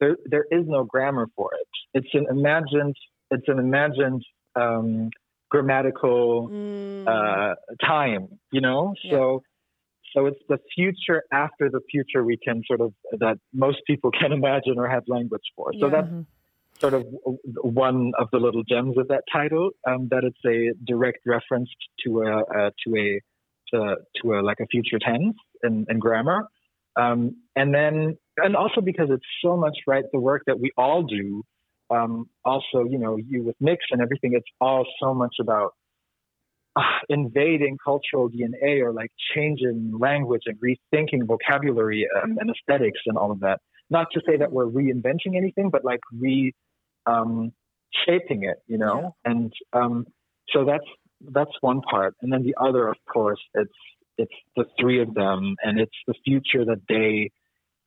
[0.00, 1.68] There, there is no grammar for it.
[1.94, 2.96] It's an imagined.
[3.30, 4.24] It's an imagined
[4.56, 5.10] um,
[5.50, 6.52] grammatical
[7.08, 7.52] Mm.
[7.52, 7.54] uh,
[7.86, 8.94] time, you know?
[9.02, 9.12] Yeah.
[9.12, 9.42] So
[10.14, 14.32] so it's the future after the future we can sort of that most people can
[14.32, 15.72] imagine or have language for.
[15.80, 16.02] So Yeah.
[16.02, 16.12] that's
[16.80, 17.06] sort of
[17.62, 21.68] one of the little gems of that title, um, that it's a direct reference
[22.04, 23.20] to a, uh, to a
[23.70, 26.48] to, to a like a future tense in, in grammar.
[26.96, 31.02] Um, and then and also because it's so much right the work that we all
[31.02, 31.44] do
[31.90, 35.74] um, also, you know, you with mix and everything, it's all so much about
[36.76, 43.16] uh, invading cultural DNA or like changing language and rethinking vocabulary um, and aesthetics and
[43.16, 43.60] all of that.
[43.90, 46.52] Not to say that we're reinventing anything, but like re
[47.06, 47.52] um,
[48.06, 49.14] shaping it, you know.
[49.24, 50.06] And um,
[50.50, 50.84] so that's
[51.32, 53.72] that's one part, and then the other, of course, it's
[54.18, 57.30] it's the three of them, and it's the future that they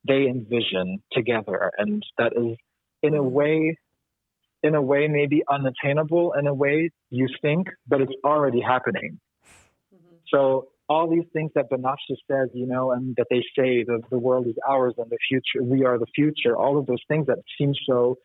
[0.08, 2.58] they envision together, and that is
[3.04, 3.78] in a way
[4.64, 9.20] in a way maybe unattainable in a way you think, but it's already happening.
[10.28, 14.20] So all these things that Banafshe says, you know, and that they say the, the
[14.20, 17.40] world is ours and the future, we are the future, all of those things that
[17.58, 18.18] seem so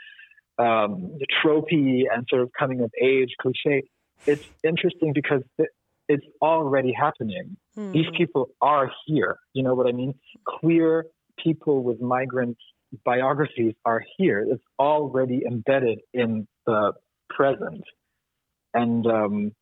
[0.58, 3.84] um, tropey and sort of coming of age, cliche.
[4.26, 5.68] It's interesting because it,
[6.08, 7.56] it's already happening.
[7.78, 7.92] Mm.
[7.92, 9.36] These people are here.
[9.52, 10.14] You know what I mean?
[10.44, 11.06] Queer
[11.42, 12.56] people with migrant
[13.04, 14.46] biographies are here.
[14.48, 16.92] It's already embedded in the
[17.30, 17.82] present.
[18.74, 19.52] And um,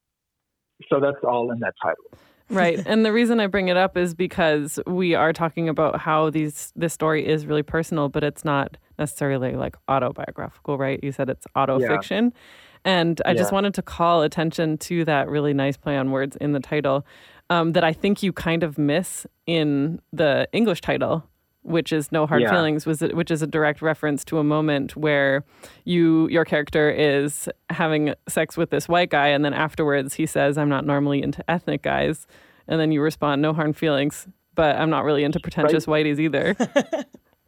[0.89, 2.05] so that's all in that title.
[2.51, 6.29] right and the reason i bring it up is because we are talking about how
[6.29, 11.31] these this story is really personal but it's not necessarily like autobiographical right you said
[11.31, 12.35] it's auto fiction
[12.85, 16.53] and i just wanted to call attention to that really nice play on words in
[16.53, 17.07] the title
[17.49, 21.27] um, that i think you kind of miss in the english title
[21.65, 22.51] which is no hard Yeah.
[22.51, 25.45] feelings was which is a direct reference to a moment where
[25.85, 30.57] you your character is having sex with this white guy and then afterwards he says
[30.59, 32.27] i'm not normally into ethnic guys
[32.69, 36.55] and then you respond no hard feelings but i'm not really into pretentious whiteies either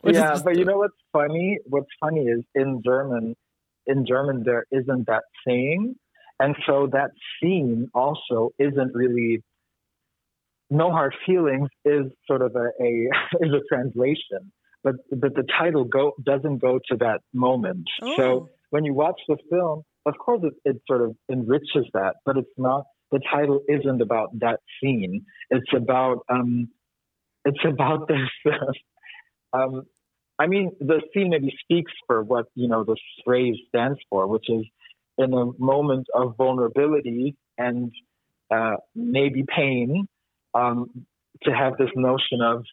[0.03, 1.59] Which is yeah, just- but you know what's funny?
[1.67, 3.35] What's funny is in German,
[3.87, 5.97] in German there isn't that saying,
[6.39, 7.11] and so that
[7.41, 9.43] scene also isn't really.
[10.71, 13.09] No hard feelings is sort of a, a
[13.41, 14.53] is a translation,
[14.83, 17.87] but but the title go doesn't go to that moment.
[18.03, 18.17] Oh.
[18.17, 22.37] So when you watch the film, of course it, it sort of enriches that, but
[22.37, 22.85] it's not.
[23.13, 25.25] The title isn't about that scene.
[25.51, 26.69] It's about um,
[27.45, 28.09] it's about
[28.45, 28.53] this.
[29.53, 29.85] um,
[30.39, 34.49] I mean, the scene maybe speaks for what you know this phrase stands for, which
[34.49, 34.65] is
[35.19, 37.93] in a moment of vulnerability and
[38.55, 40.07] uh, maybe pain,
[40.57, 41.07] um,
[41.43, 42.65] to have this notion of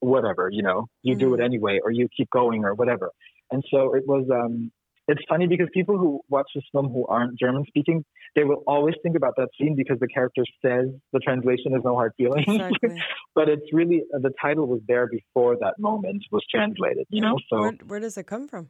[0.00, 3.10] whatever, you know, you do it anyway, or you keep going, or whatever.
[3.50, 4.28] And so it was.
[4.32, 4.72] Um,
[5.10, 8.04] it's funny because people who watch this film who aren't German speaking,
[8.36, 11.94] they will always think about that scene because the character says the translation is no
[11.94, 12.44] hard feelings.
[12.46, 13.02] Exactly.
[13.34, 17.06] but it's really the title was there before that moment was translated.
[17.08, 18.68] You know, so where, where does it come from?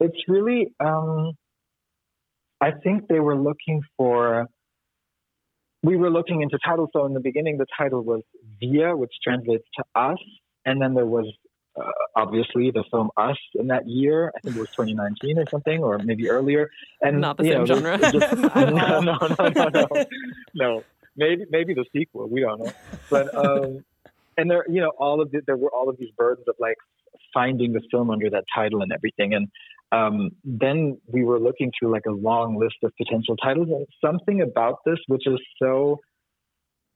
[0.00, 0.72] it's really.
[0.80, 1.32] Um,
[2.60, 4.46] I think they were looking for.
[5.82, 6.90] We were looking into titles.
[6.92, 8.22] So in the beginning, the title was
[8.60, 10.18] "Wir," which translates to us,
[10.64, 11.26] and then there was
[11.78, 11.84] uh,
[12.16, 14.32] obviously the film Us in that year.
[14.36, 16.70] I think it was 2019 or something, or maybe earlier.
[17.00, 17.98] And Not the same know, genre.
[17.98, 20.04] just- no, no, no, no, no,
[20.54, 20.84] no.
[21.16, 22.28] Maybe maybe the sequel.
[22.28, 22.72] We don't know.
[23.10, 23.84] But um,
[24.36, 26.76] and there, you know, all of the, there were all of these burdens of like
[27.32, 29.34] finding the film under that title and everything.
[29.34, 29.48] And
[29.92, 34.42] um, then we were looking through like a long list of potential titles, and something
[34.42, 35.98] about this which is so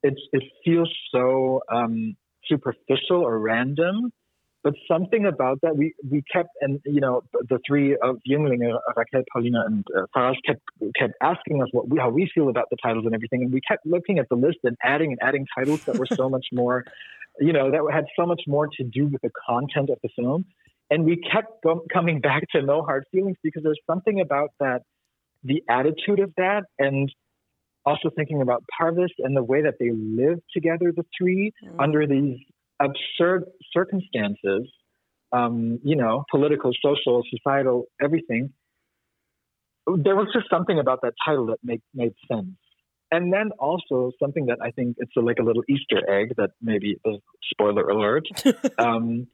[0.03, 2.15] it it feels so um,
[2.45, 4.11] superficial or random.
[4.63, 8.77] But something about that we we kept and you know the three of Jüngling, uh,
[8.95, 10.61] Raquel, Paulina, and uh, Faraz kept
[10.97, 13.59] kept asking us what we, how we feel about the titles and everything, and we
[13.59, 16.85] kept looking at the list and adding and adding titles that were so much more,
[17.41, 20.45] you know, that had so much more to do with the content of the film,
[20.89, 24.83] and we kept go- coming back to No Hard Feelings because there's something about that,
[25.43, 27.13] the attitude of that, and
[27.85, 32.37] also thinking about Parvis and the way that they live together, the three, under these
[32.83, 34.69] absurd circumstances,
[35.31, 38.53] um, you know, political, social, societal, everything.
[39.87, 42.55] There was just something about that title that made made sense.
[43.11, 46.51] And then also something that I think it's a, like a little Easter egg that
[46.61, 47.17] maybe uh,
[47.51, 48.25] spoiler alert.
[48.79, 49.27] um,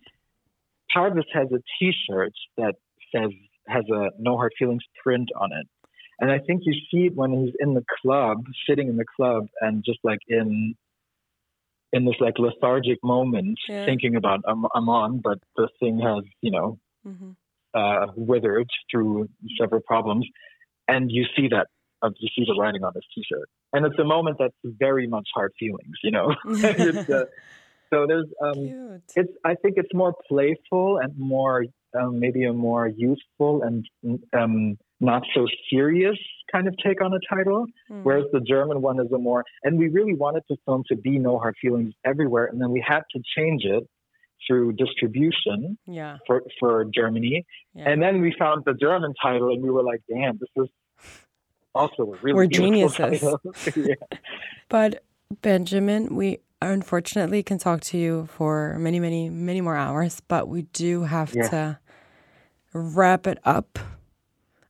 [0.93, 2.76] Parvis has a T-shirt that
[3.16, 3.32] says
[3.68, 5.68] has a No Hard Feelings print on it,
[6.20, 9.47] and I think you see it when he's in the club, sitting in the club,
[9.62, 10.76] and just like in
[11.93, 13.85] in this like lethargic moment, Yeah.
[13.85, 17.35] thinking about I'm, on, but the thing has you know Mhm.
[17.73, 19.29] uh, withered through
[19.59, 20.27] several problems,
[20.87, 21.67] and you see that
[22.01, 25.27] uh, you see the writing on his T-shirt, and it's a moment that's very much
[25.33, 26.33] hard feelings, you know.
[26.63, 27.25] uh,
[27.91, 28.73] so there's um,
[29.15, 31.65] it's I think it's more playful and more
[31.99, 33.85] um, maybe a more useful and
[34.33, 36.18] um, not so serious
[36.52, 38.04] kind of take on a title, Mm.
[38.04, 41.20] whereas the German one is a more and we really wanted the film to be
[41.20, 43.84] no hard feelings everywhere, and then we had to change it
[44.47, 46.18] through distribution Yeah.
[46.26, 47.45] for for Germany,
[47.76, 47.89] Yeah.
[47.89, 50.70] and then we found the German title, and we were like, damn, this is
[51.76, 53.22] also a really We're geniuses.
[53.76, 53.95] yeah.
[54.70, 55.04] But
[55.41, 60.64] Benjamin, we unfortunately can talk to you for many, many, many more hours, but we
[60.74, 61.80] do have to
[62.74, 63.78] wrap it up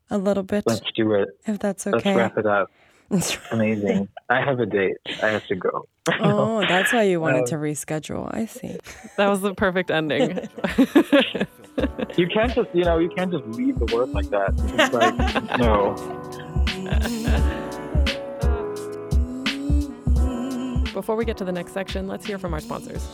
[0.09, 1.29] a little bit, Let's do it.
[1.45, 1.93] if that's okay.
[1.95, 2.15] Let's okay.
[2.15, 2.71] wrap it up.
[3.51, 4.07] Amazing.
[4.29, 4.97] I have a date.
[5.23, 5.87] I have to go.
[6.19, 8.29] oh, that's why you wanted Um, to reschedule.
[8.33, 8.77] I see.
[9.17, 10.47] That was the perfect ending.
[12.17, 14.51] You can't just, you know, you can't just leave the word like that.
[14.75, 15.15] It's like,
[15.57, 15.95] no.
[20.93, 23.07] Before we get to the next section, let's hear from our sponsors.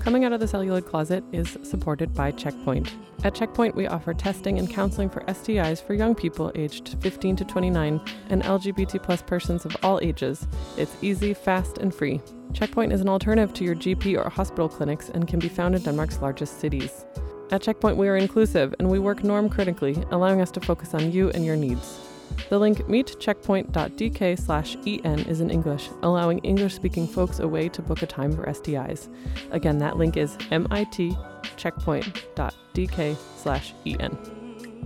[0.00, 2.96] Coming Out of the Celluloid Closet is supported by Checkpoint.
[3.22, 7.44] At Checkpoint, we offer testing and counseling for STIs for young people aged 15 to
[7.44, 10.48] 29 and LGBT plus persons of all ages.
[10.78, 12.22] It's easy, fast, and free.
[12.54, 15.82] Checkpoint is an alternative to your GP or hospital clinics and can be found in
[15.82, 17.04] Denmark's largest cities.
[17.50, 21.12] At Checkpoint, we are inclusive and we work norm critically, allowing us to focus on
[21.12, 22.09] you and your needs.
[22.48, 27.82] The link meetcheckpoint.dk slash en is in English, allowing English speaking folks a way to
[27.82, 29.08] book a time for STIs.
[29.52, 34.40] Again, that link is mitcheckpoint.dk slash en.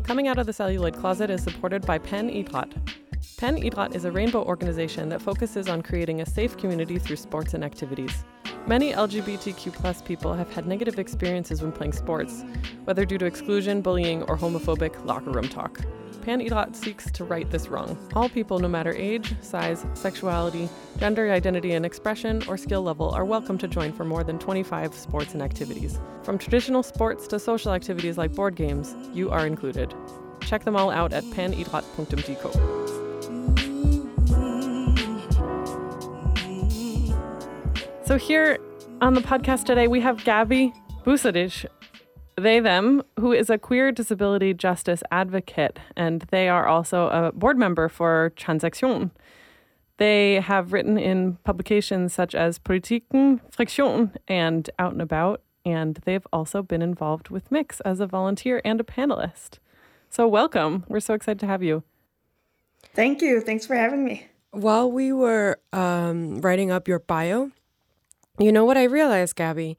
[0.04, 2.74] Coming out of the celluloid closet is supported by Pan Idræt.
[3.38, 7.54] Pan Idræt is a rainbow organization that focuses on creating a safe community through sports
[7.54, 8.24] and activities.
[8.66, 12.44] Many LGBTQ people have had negative experiences when playing sports,
[12.84, 15.80] whether due to exclusion, bullying, or homophobic locker room talk.
[16.24, 17.98] Pan Idræt seeks to right this wrong.
[18.14, 23.26] All people, no matter age, size, sexuality, gender identity and expression, or skill level, are
[23.26, 26.00] welcome to join for more than 25 sports and activities.
[26.22, 29.94] From traditional sports to social activities like board games, you are included.
[30.40, 32.54] Check them all out at panidrat.dk.
[38.06, 38.58] So here
[39.02, 40.72] on the podcast today, we have Gabby
[41.04, 41.66] Busadic,
[42.36, 47.56] they them, who is a queer disability justice advocate, and they are also a board
[47.56, 49.10] member for Transaction.
[49.98, 56.26] They have written in publications such as Politiken, Friktion, and Out and About, and they've
[56.32, 59.58] also been involved with Mix as a volunteer and a panelist.
[60.10, 60.84] So, welcome.
[60.88, 61.84] We're so excited to have you.
[62.94, 63.40] Thank you.
[63.40, 64.26] Thanks for having me.
[64.50, 67.50] While we were um, writing up your bio,
[68.38, 69.78] you know what I realized, Gabby?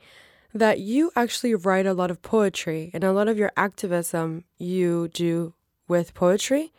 [0.55, 5.09] That you actually write a lot of poetry and a lot of your activism you
[5.09, 5.53] do
[5.89, 6.71] with poetry,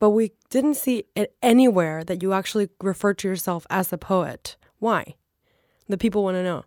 [0.00, 4.56] but we didn't see it anywhere that you actually refer to yourself as a poet.
[4.80, 5.14] Why?
[5.88, 6.64] The people want to know.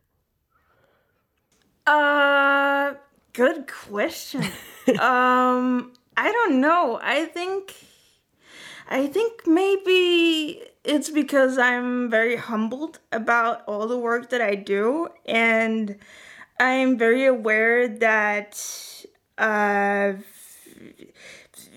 [1.85, 2.93] Uh,
[3.33, 4.41] good question.
[4.99, 6.99] um, I don't know.
[7.03, 7.75] I think
[8.87, 15.09] I think maybe it's because I'm very humbled about all the work that I do
[15.25, 15.97] and
[16.59, 18.55] I'm very aware that
[19.37, 20.13] uh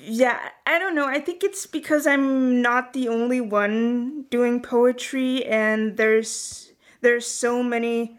[0.00, 1.06] yeah, I don't know.
[1.06, 7.62] I think it's because I'm not the only one doing poetry and there's there's so
[7.62, 8.18] many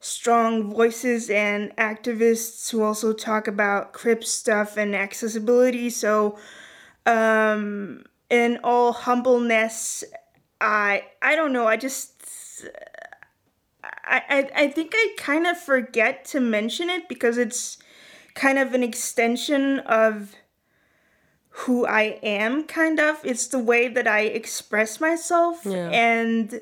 [0.00, 5.90] strong voices and activists who also talk about crip stuff and accessibility.
[5.90, 6.38] So
[7.06, 10.04] um in all humbleness,
[10.60, 11.66] I I don't know.
[11.68, 12.66] I just
[14.04, 17.78] I I, I think I kind of forget to mention it because it's
[18.34, 20.34] kind of an extension of
[21.50, 22.64] who I am.
[22.64, 25.90] Kind of, it's the way that I express myself Yeah.
[25.90, 26.60] and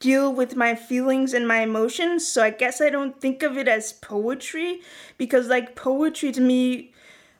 [0.00, 2.26] deal with my feelings and my emotions.
[2.26, 4.80] So I guess I don't think of it as poetry
[5.16, 6.92] because like poetry to me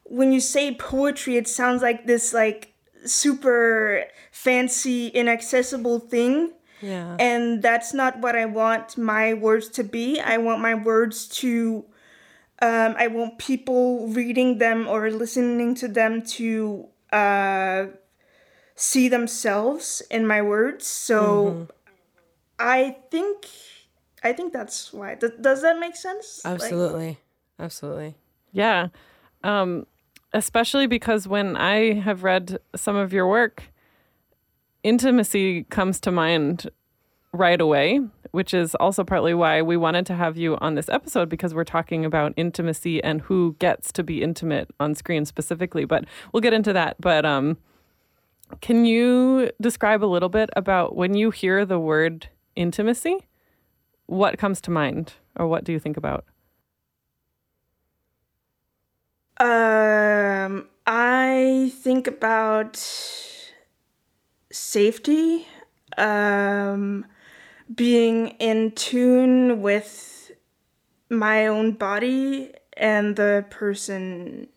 [0.05, 2.73] when you say poetry it sounds like this like
[3.05, 7.17] super fancy inaccessible thing Yeah.
[7.19, 10.21] and that's not what I want my words to be.
[10.21, 11.85] I want my words to
[12.61, 17.87] um, I want people reading them or listening to them to uh,
[18.77, 20.87] see themselves in my words.
[20.87, 21.69] So
[22.59, 23.47] I think
[24.23, 25.17] I think that's why.
[25.17, 26.43] Th- does that make sense?
[26.45, 27.19] Like- Absolutely.
[27.59, 28.15] Absolutely.
[28.53, 28.89] Yeah.
[29.43, 29.87] Um,
[30.33, 33.72] especially because when I have read some of your work,
[34.83, 36.71] intimacy comes to mind
[37.33, 38.01] right away,
[38.33, 41.65] which is also partly why we wanted to have you on this episode because we're
[41.65, 45.85] talking about intimacy and who gets to be intimate on screen specifically.
[45.85, 47.01] But we'll get into that.
[47.01, 47.57] But um,
[48.61, 53.27] can you describe a little bit about when you hear the word intimacy?
[54.07, 56.27] What comes to mind, or what do you think about?
[59.39, 62.77] Um, I think about
[64.53, 65.49] safety,
[65.99, 67.07] um,
[67.75, 70.31] being in tune with
[71.09, 74.49] my own body and the person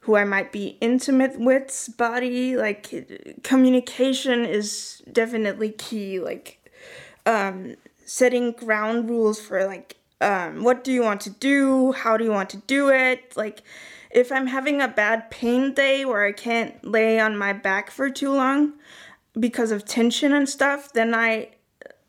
[0.00, 2.56] who I might be intimate with's body.
[2.56, 6.20] Like, communication is definitely key.
[6.20, 6.60] Like,
[7.26, 12.24] um, setting ground rules for like um, what do you want to do how do
[12.24, 13.62] you want to do it like
[14.14, 18.08] if i'm having a bad pain day where i can't lay on my back for
[18.08, 18.72] too long
[19.38, 21.48] because of tension and stuff then i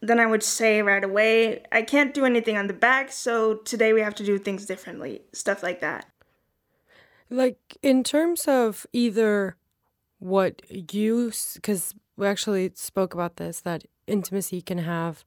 [0.01, 3.91] then i would say right away i can't do anything on the back so today
[3.91, 6.05] we have to do things differently stuff like that
[7.29, 9.55] Like in terms of either
[10.19, 15.25] what you, because we actually spoke about this, that intimacy can have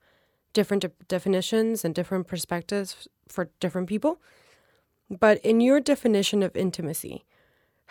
[0.53, 4.21] different de- definitions and different perspectives for different people.
[5.11, 7.25] But in your definition of intimacy,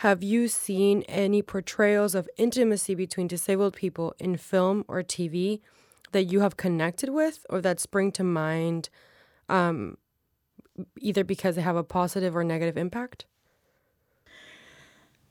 [0.02, 5.62] have you seen any portrayals of intimacy between disabled people in film or TV
[6.12, 8.90] that you have connected with or that spring to mind
[9.50, 9.98] um,
[11.00, 13.26] either because they have a positive or negative impact?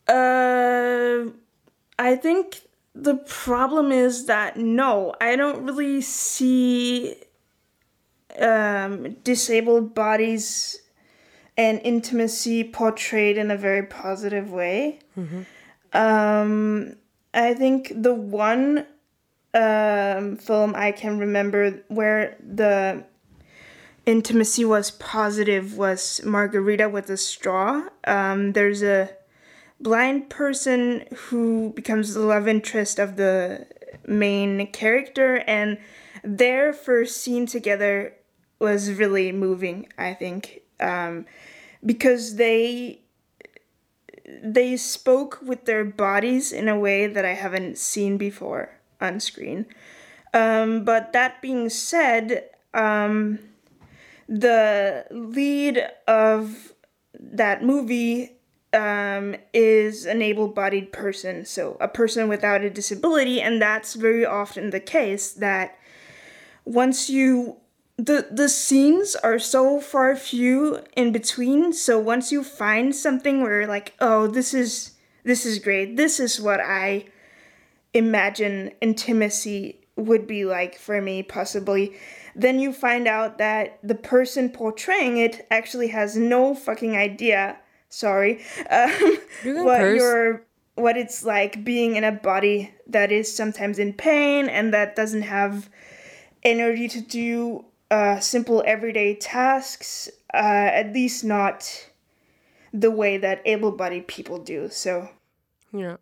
[0.09, 1.26] Uh,
[1.99, 2.62] I think
[2.95, 7.16] the problem is that no, I don't really see
[8.41, 10.80] um, disabled bodies
[11.57, 14.98] and intimacy portrayed in a very positive way.
[15.92, 16.96] Um,
[17.32, 18.86] I think the one
[19.54, 23.04] um, film I can remember where the
[24.04, 27.88] intimacy was positive was Margarita with a Straw.
[28.04, 29.11] Um, there's a
[29.80, 33.66] blind person who becomes the love interest of the
[34.07, 35.78] main character and
[36.22, 38.14] their first scene together
[38.59, 41.26] was really moving i think um,
[41.84, 43.00] because they
[44.42, 49.66] they spoke with their bodies in a way that i haven't seen before on screen.
[50.34, 53.38] Um, but that being said um,
[54.28, 56.72] the lead of
[57.18, 58.32] that movie
[58.72, 64.26] um, is an able bodied person, so a person without a disability, and that's very
[64.26, 65.78] often the case that
[66.64, 67.56] once you
[67.99, 73.61] the the scenes are so far few in between so once you find something where
[73.61, 74.92] you're like oh this is
[75.24, 77.05] this is great this is what i
[77.94, 81.97] imagine intimacy would be like for me possibly
[82.34, 87.57] then you find out that the person portraying it actually has no fucking idea
[87.88, 88.90] sorry um,
[89.64, 89.99] what curse.
[89.99, 90.42] your
[90.74, 95.22] what it's like being in a body that is sometimes in pain and that doesn't
[95.22, 95.70] have
[96.42, 101.89] energy to do uh, simple everyday tasks, uh, at least not
[102.72, 104.68] the way that able bodied people do.
[104.70, 105.09] So,
[105.72, 105.97] Yeah.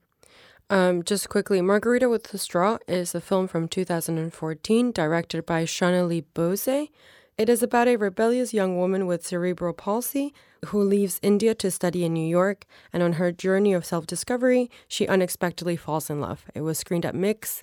[0.71, 6.25] Um, just quickly, Margarita with the Straw is a film from 2014 directed by Shonali
[6.33, 6.89] Bose.
[7.37, 10.33] It is about a rebellious young woman with cerebral palsy
[10.67, 14.71] who leaves India to study in New York, and on her journey of self discovery,
[14.89, 16.47] she unexpectedly falls in love.
[16.55, 17.63] It was screened at Mix,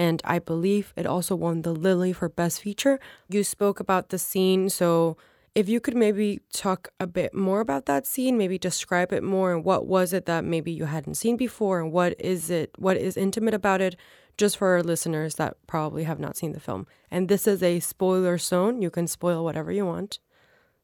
[0.00, 2.98] and I believe it also won the Lily for Best Feature.
[3.28, 5.18] You spoke about the scene, so
[5.54, 9.52] if you could maybe talk a bit more about that scene, maybe describe it more,
[9.52, 12.96] and what was it that maybe you hadn't seen before, and what is it, what
[12.96, 13.94] is intimate about it,
[14.38, 16.86] just for our listeners that probably have not seen the film.
[17.10, 20.18] And this is a spoiler zone; you can spoil whatever you want.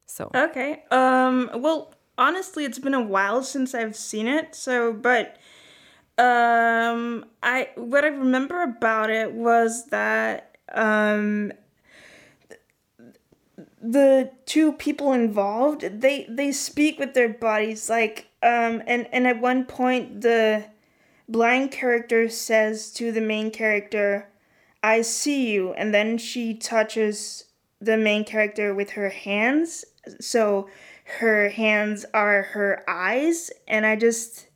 [0.05, 0.83] So okay.
[0.91, 4.53] Um, well, honestly, it's been a while since I've seen it.
[4.53, 5.37] So, but
[6.17, 11.51] um, I what I remember about it was that um,
[13.81, 19.39] the two people involved they they speak with their bodies like um and and at
[19.39, 20.65] one point the
[21.29, 24.27] blind character says to the main character
[24.83, 27.47] i see you and then she touches
[27.79, 29.85] the main character with her hands.
[30.19, 30.69] So
[31.19, 34.46] her hands are her eyes and i just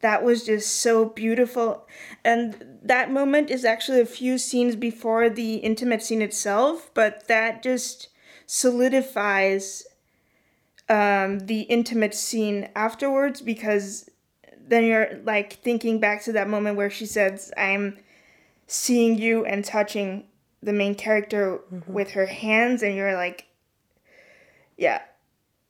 [0.00, 1.86] that was just so beautiful.
[2.24, 7.62] And that moment is actually a few scenes before the intimate scene itself but that
[7.62, 8.08] just
[8.46, 9.86] solidifies
[10.88, 14.08] um, the intimate scene afterwards because
[14.68, 17.98] then you're like thinking back to that moment where she says i'm
[18.68, 20.24] seeing you and touching
[20.62, 23.46] the main character with her hands and you're like
[24.76, 25.02] yeah.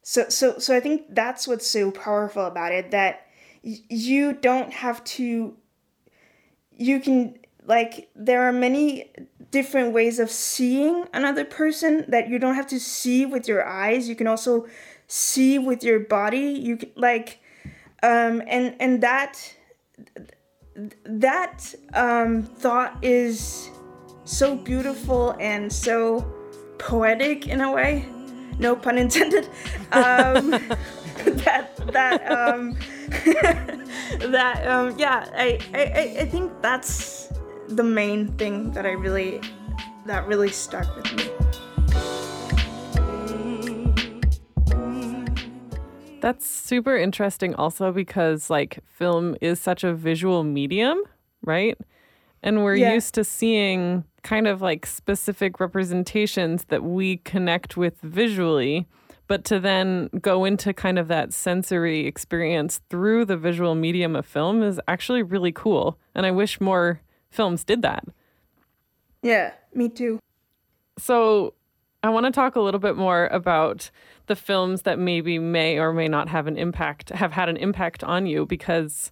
[0.02, 3.25] So so so i think that's what's so powerful about it that
[3.66, 5.56] you don't have to
[6.76, 9.10] you can like there are many
[9.50, 14.08] different ways of seeing another person that you don't have to see with your eyes.
[14.08, 14.66] You can also
[15.08, 16.48] see with your body.
[16.68, 17.40] You can like
[18.02, 19.54] um and and that
[21.04, 23.70] that um thought is
[24.24, 26.20] so beautiful and so
[26.78, 28.06] poetic in a way
[28.58, 29.48] no pun intended
[29.92, 30.50] um
[31.44, 32.76] that that um
[34.32, 37.28] that um yeah I, I I- think that's
[37.68, 39.40] the main thing that I really
[40.06, 41.24] that really stuck with me.
[46.20, 51.00] That's super interesting also because like film is such a visual medium,
[51.44, 51.76] right?
[52.46, 52.94] And we're Yeah.
[52.94, 58.86] used to seeing kind of like specific representations that we connect with visually,
[59.26, 64.24] but to then go into kind of that sensory experience through the visual medium of
[64.24, 65.98] film is actually really cool.
[66.14, 68.04] And I wish more films did that.
[69.22, 70.20] Yeah, me too.
[70.98, 71.54] So,
[72.04, 73.90] I want to talk a little bit more about
[74.26, 78.04] the films that maybe may or may not have an impact, have had an impact
[78.04, 79.10] on you because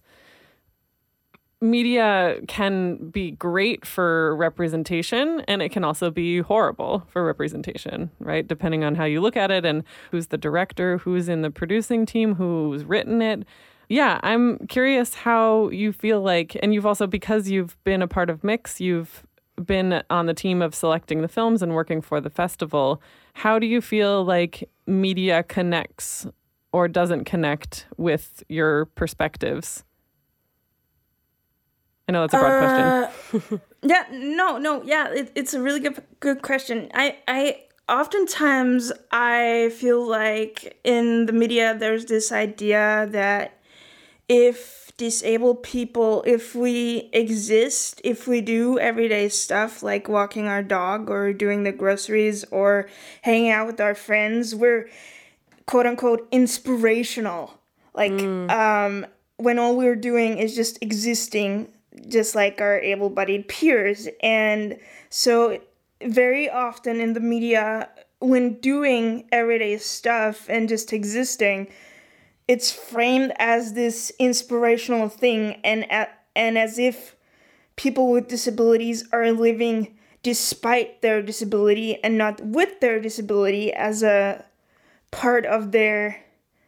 [1.69, 8.47] media can be great for representation and it can also be horrible for representation, right?
[8.47, 12.05] Depending on how you look at it and who's the director, who's in the producing
[12.05, 13.45] team, who's written it.
[13.89, 18.29] Yeah, I'm curious how you feel like, and you've also, because you've been a part
[18.29, 19.23] of Mix, you've
[19.63, 23.01] been on the team of selecting the films and working for the festival.
[23.33, 26.27] How do you feel like media connects
[26.71, 29.83] or doesn't connect with your perspectives?
[32.07, 33.59] I know that's a broad question.
[33.59, 36.89] Uh, yeah, no, no, yeah, it, it's a really good good question.
[36.93, 43.59] I I oftentimes I feel like in the media there's this idea that
[44.27, 51.09] if disabled people if we exist if we do everyday stuff like walking our dog
[51.09, 52.87] or doing the groceries or
[53.23, 54.89] hanging out with our friends we're
[55.65, 57.59] quote unquote inspirational
[57.93, 58.13] like
[58.49, 61.67] um when all we're doing is just existing
[62.07, 64.77] just like our able-bodied peers and
[65.09, 65.59] so
[66.03, 67.89] very often in the media
[68.19, 71.67] when doing everyday stuff and just existing
[72.47, 75.85] it's framed as this inspirational thing and
[76.35, 77.15] and as if
[77.75, 84.43] people with disabilities are living despite their disability and not with their disability as a
[85.11, 86.23] part of their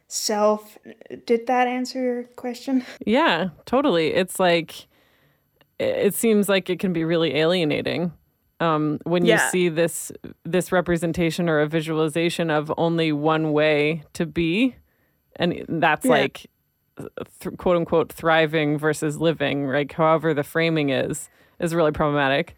[0.06, 0.78] self.
[1.26, 2.84] Did that answer your question?
[3.04, 4.14] Yeah, totally.
[4.14, 4.86] It's like
[5.78, 8.12] it seems like it can be really alienating
[8.60, 10.10] um, when you see this
[10.44, 14.74] this representation or a visualization of only one way to be,
[15.36, 16.10] and that's Yeah.
[16.10, 16.46] like
[16.98, 19.68] th- quote unquote thriving versus living.
[19.68, 21.28] Like however the framing is
[21.60, 22.56] is really problematic.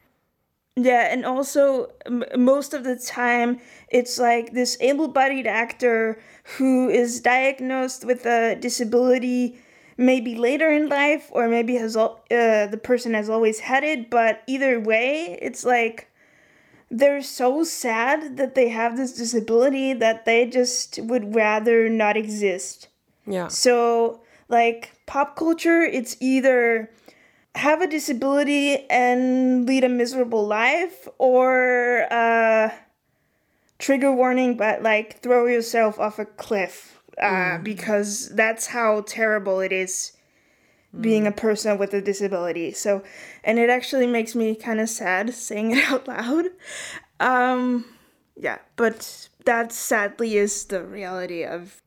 [0.77, 3.61] Yeah, and also m- most of the time
[3.91, 6.18] it's like this able-bodied actor
[6.57, 9.59] who is diagnosed with a disability
[10.01, 14.43] maybe later in life or maybe has uh, the person has always had it, but
[14.47, 16.11] either way, it's like
[16.91, 22.89] they're so sad that they have this disability that they just would rather not exist.
[23.27, 23.49] Yeah.
[23.49, 26.91] So, like pop culture, it's either
[27.55, 32.71] have a disability and lead a miserable life, or uh,
[33.79, 39.73] trigger warning, but like throw yourself off a cliff uh, because that's how terrible it
[39.73, 40.13] is
[40.99, 42.73] being a person with a disability.
[42.73, 43.03] So,
[43.45, 46.47] and it actually makes me kind of sad saying it out loud.
[47.21, 47.85] Um,
[48.37, 51.83] yeah, but that sadly is the reality of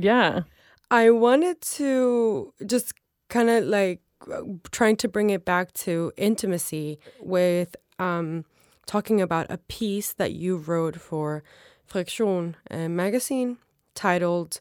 [0.00, 0.42] Yeah.
[0.90, 2.92] I wanted to just
[3.28, 8.44] kind of like uh, trying to bring it back to intimacy with um,
[8.86, 11.42] talking about a piece that you wrote for
[11.86, 13.58] Friktion magazine
[13.94, 14.60] titled,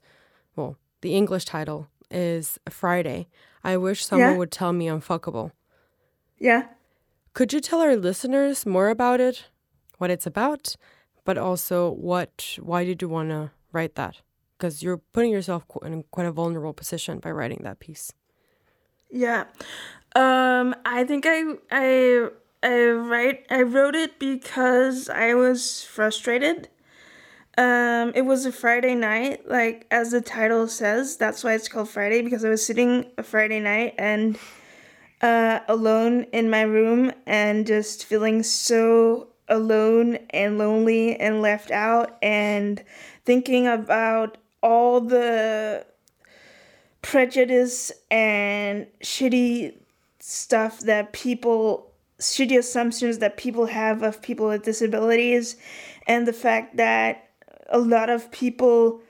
[0.56, 3.28] well, the English title is Friday.
[3.64, 4.38] I wish someone Yeah.
[4.38, 5.52] would tell me I'm fuckable.
[6.38, 6.64] yeah.
[7.34, 9.46] Could you tell our listeners more about it,
[10.00, 10.76] what it's about,
[11.24, 14.18] but also what why did you want to write that?
[14.58, 18.12] Because you're putting yourself in quite a vulnerable position by writing that piece.
[19.10, 19.46] Yeah.
[20.14, 22.28] Um I think I I
[22.64, 26.68] I write I wrote it because I was frustrated.
[27.62, 31.90] Um it was a Friday night, like as the title says, that's why it's called
[31.90, 34.40] Friday because I was sitting a Friday night and
[35.22, 42.18] uh alone in my room and just feeling so alone and lonely and left out
[42.24, 42.84] and
[43.26, 45.86] thinking about all the
[47.04, 49.78] prejudice and shitty
[50.20, 55.58] stuff that people shitty assumptions that people have of people with disabilities
[56.08, 57.28] and the fact that
[57.72, 59.02] a lot of people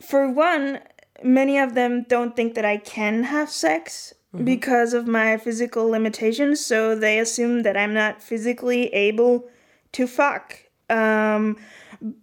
[0.00, 0.80] for one
[1.22, 4.14] many of them don't think that I can have sex
[4.44, 9.48] because of my physical limitations so they assume that I'm not physically able
[9.92, 10.58] to fuck.
[10.88, 11.56] Um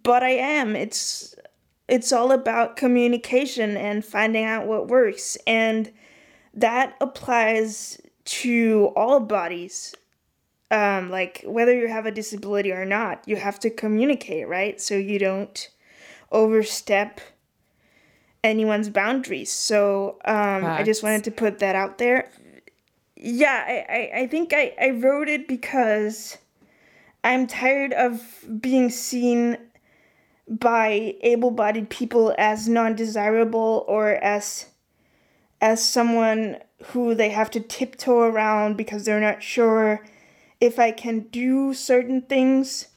[0.02, 0.74] but I am.
[0.74, 1.34] It's
[1.86, 5.92] it's all about communication and finding out what works and
[6.54, 9.94] that applies to all bodies
[10.70, 14.80] um like whether you have a disability or not you have to communicate right?
[14.80, 15.68] So you don't
[16.30, 17.20] overstep
[18.44, 19.50] anyone's boundaries.
[19.52, 22.30] So um i just wanted to put that out there.
[23.16, 26.38] Yeah i i, I think I, I wrote it because
[27.24, 29.58] i'm tired of being seen
[30.48, 34.66] by able-bodied people as non-desirable or as
[35.60, 36.56] as someone
[36.86, 40.04] who they have to tiptoe around because they're not sure
[40.60, 42.88] if I can do certain things.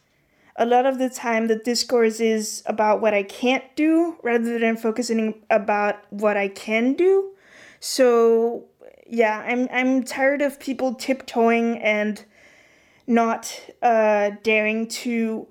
[0.57, 4.77] A lot of the time the discourse is about what I can't do rather than
[4.77, 7.31] focusing about what I can do.
[7.79, 8.65] So
[9.07, 12.23] yeah, I'm I'm tired of people tiptoeing and
[13.07, 15.47] not uh, daring to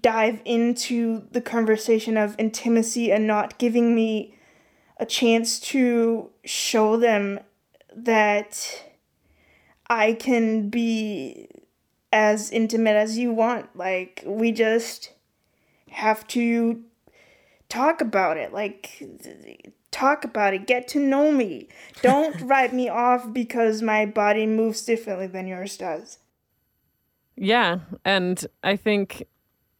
[0.00, 4.34] dive into the conversation of intimacy and not giving me
[4.98, 7.40] a chance to show them
[7.94, 8.84] that
[9.90, 11.48] I can be
[12.12, 13.76] as intimate as you want.
[13.76, 15.12] Like, we just
[15.90, 16.82] have to
[17.68, 18.52] talk about it.
[18.52, 19.02] Like,
[19.90, 20.66] talk about it.
[20.66, 21.68] Get to know me.
[22.02, 26.18] Don't write me off because my body moves differently than yours does.
[27.36, 29.24] Yeah, and I think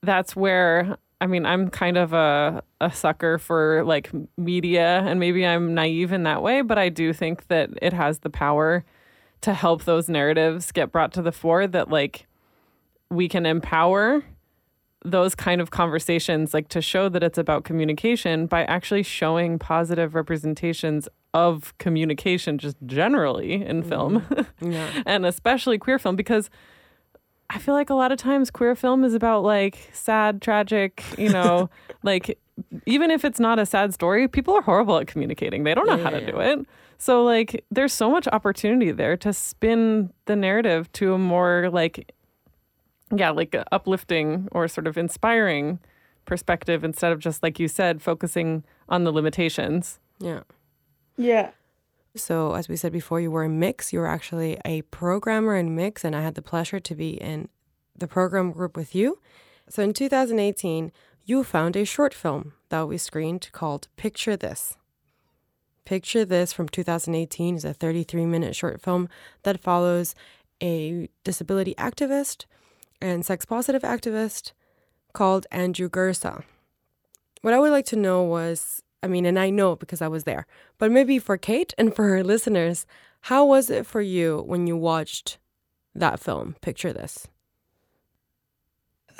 [0.02, 5.44] that's where I mean I'm kind of a a sucker for like media and maybe
[5.44, 8.84] I'm naive in that way, but I do think that it has the power
[9.40, 12.26] to help those narratives get brought to the fore that like
[13.10, 14.24] we can empower
[15.04, 20.14] those kind of conversations like to show that it's about communication by actually showing positive
[20.14, 23.88] representations of communication just generally in mm-hmm.
[23.88, 25.02] film Yeah.
[25.06, 26.50] and especially queer film because
[27.50, 31.30] I feel like a lot of times queer film is about like sad, tragic, you
[31.30, 31.70] know,
[32.02, 32.38] like
[32.86, 35.64] even if it's not a sad story, people are horrible at communicating.
[35.64, 36.66] They don't know how to do it.
[36.98, 42.12] So like there's so much opportunity there to spin the narrative to a more like
[43.14, 45.78] yeah, like uplifting or sort of inspiring
[46.24, 49.98] perspective instead of just like you said focusing on the limitations.
[50.20, 50.42] Yeah.
[51.16, 51.50] Yeah.
[52.14, 53.92] So, as we said before, you were in Mix.
[53.92, 57.48] You were actually a programmer in Mix, and I had the pleasure to be in
[57.96, 59.18] the program group with you.
[59.68, 60.90] So, in 2018,
[61.24, 64.77] you found a short film that we screened called Picture This.
[65.88, 69.08] Picture This from 2018 is a 33 minute short film
[69.42, 70.14] that follows
[70.62, 72.44] a disability activist
[73.00, 74.52] and sex positive activist
[75.14, 76.44] called Andrew Gurza.
[77.40, 80.24] What I would like to know was I mean, and I know because I was
[80.24, 82.84] there, but maybe for Kate and for her listeners,
[83.22, 85.38] how was it for you when you watched
[85.94, 86.56] that film?
[86.60, 87.28] Picture this.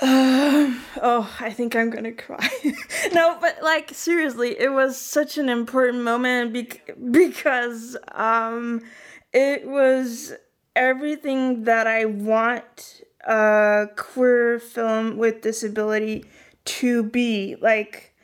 [0.00, 2.48] Um, oh, I think I'm gonna cry.
[3.12, 8.82] no, but like seriously, it was such an important moment bec- because um,
[9.32, 10.32] it was
[10.76, 16.24] everything that I want a queer film with disability
[16.64, 17.56] to be.
[17.60, 18.14] Like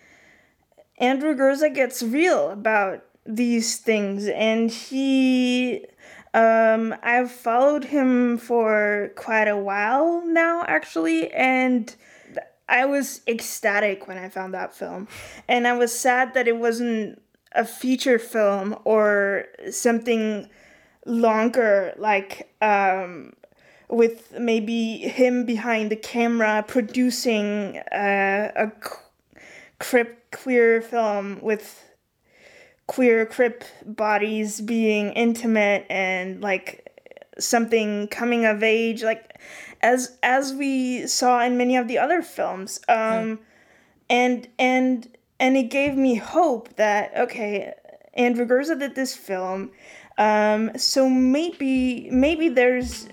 [0.99, 5.87] Andrew Gurza gets real about these things, and he
[6.35, 11.95] um, I've followed him for quite a while now, actually, and
[12.69, 15.07] I was ecstatic when I found that film.
[15.47, 17.23] And I was sad that it wasn't
[17.53, 20.49] a feature film or something
[21.07, 23.35] longer, like um,
[23.89, 28.73] with maybe him behind the camera producing uh, a
[30.33, 31.94] queer film with
[32.87, 36.81] queer crip bodies being intimate and like
[37.39, 39.41] something coming of age like
[39.83, 42.81] as as we saw in many of the other films.
[42.89, 43.41] Um
[44.11, 45.09] and and
[45.41, 47.73] and it gave me hope that okay
[48.15, 49.71] Andrew Gurza did this film
[50.19, 53.09] um so maybe maybe there's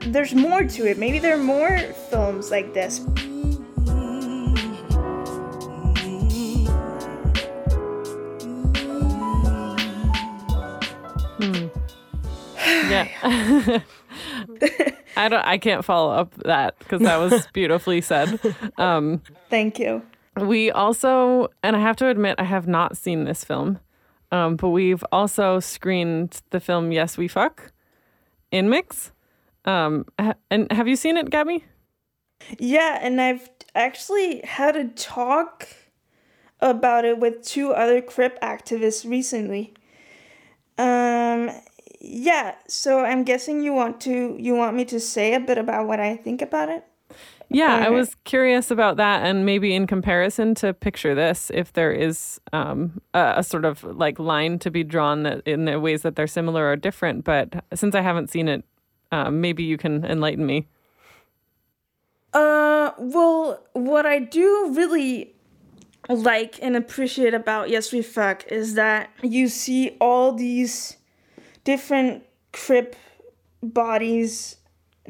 [0.00, 0.98] there's more to it.
[0.98, 1.78] Maybe there are more
[2.10, 3.00] films like this
[12.90, 13.08] Yeah.
[15.16, 18.40] I don't I can't follow up that because that was beautifully said.
[18.78, 20.02] Um, Thank you.
[20.40, 23.78] we also and I have to admit I have not seen this film.
[24.32, 27.72] Um, but we've also screened the film Yes We Fuck
[28.52, 29.10] in Mix.
[29.64, 31.64] Um, ha- and have you seen it, Gabby?
[32.58, 35.68] Yeah, and I've actually had a talk
[36.60, 39.74] about it with two other crip activists recently.
[40.78, 41.50] Um
[42.00, 45.86] yeah, so I'm guessing you want to you want me to say a bit about
[45.86, 46.84] what I think about it?
[47.52, 51.90] Yeah, I was curious about that, and maybe in comparison to picture this, if there
[51.90, 56.02] is um, a, a sort of like line to be drawn that in the ways
[56.02, 57.24] that they're similar or different.
[57.24, 58.64] But since I haven't seen it,
[59.10, 60.68] um, maybe you can enlighten me.
[62.32, 65.34] Uh, well, what I do really
[66.08, 70.96] like and appreciate about Yes We Fuck is that you see all these
[71.64, 72.96] different crip
[73.62, 74.56] bodies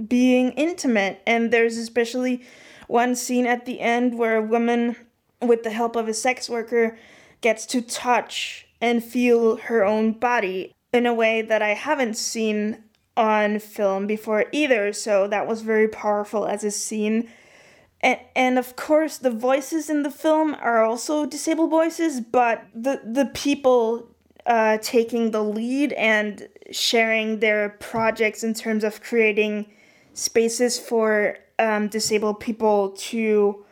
[0.08, 2.42] being intimate, and there's especially
[2.88, 4.96] one scene at the end where a woman,
[5.40, 6.98] with the help of a sex worker,
[7.40, 12.82] gets to touch and feel her own body in a way that I haven't seen
[13.16, 14.92] on film before either.
[14.92, 17.28] So that was very powerful as a scene.
[18.00, 23.00] And, and of course, the voices in the film are also disabled voices, but the,
[23.04, 24.09] the people
[24.46, 29.70] uh, taking the lead and sharing their projects in terms of creating
[30.14, 33.64] spaces for um, disabled people to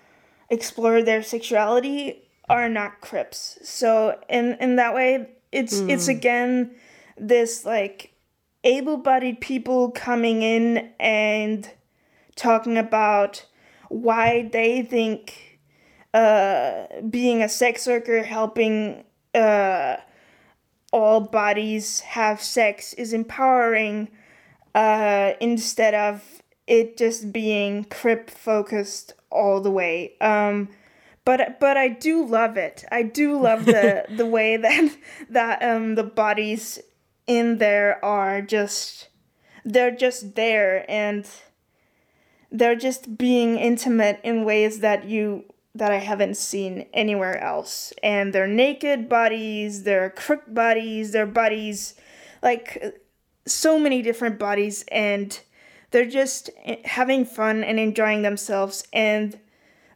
[0.50, 3.58] explore their sexuality are not crips.
[3.62, 6.74] So in in that way, it's it's again
[7.16, 8.12] this like
[8.64, 11.70] able-bodied people coming in and
[12.36, 13.44] talking about
[13.88, 15.60] why they think
[16.14, 19.04] uh, being a sex worker helping
[19.34, 19.96] uh,
[20.92, 24.08] all bodies have sex is empowering
[24.74, 30.14] uh, instead of it just being crip focused all the way.
[30.20, 30.68] Um,
[31.24, 32.84] but but I do love it.
[32.90, 34.96] I do love the the way that
[35.30, 36.78] that um the bodies
[37.26, 39.08] in there are just
[39.64, 41.28] they're just there and
[42.50, 45.44] they're just being intimate in ways that you
[45.78, 47.92] that I haven't seen anywhere else.
[48.02, 51.94] And they're naked bodies, they're crook bodies, they're bodies
[52.42, 53.00] like
[53.46, 55.40] so many different bodies and
[55.90, 56.50] they're just
[56.84, 59.40] having fun and enjoying themselves and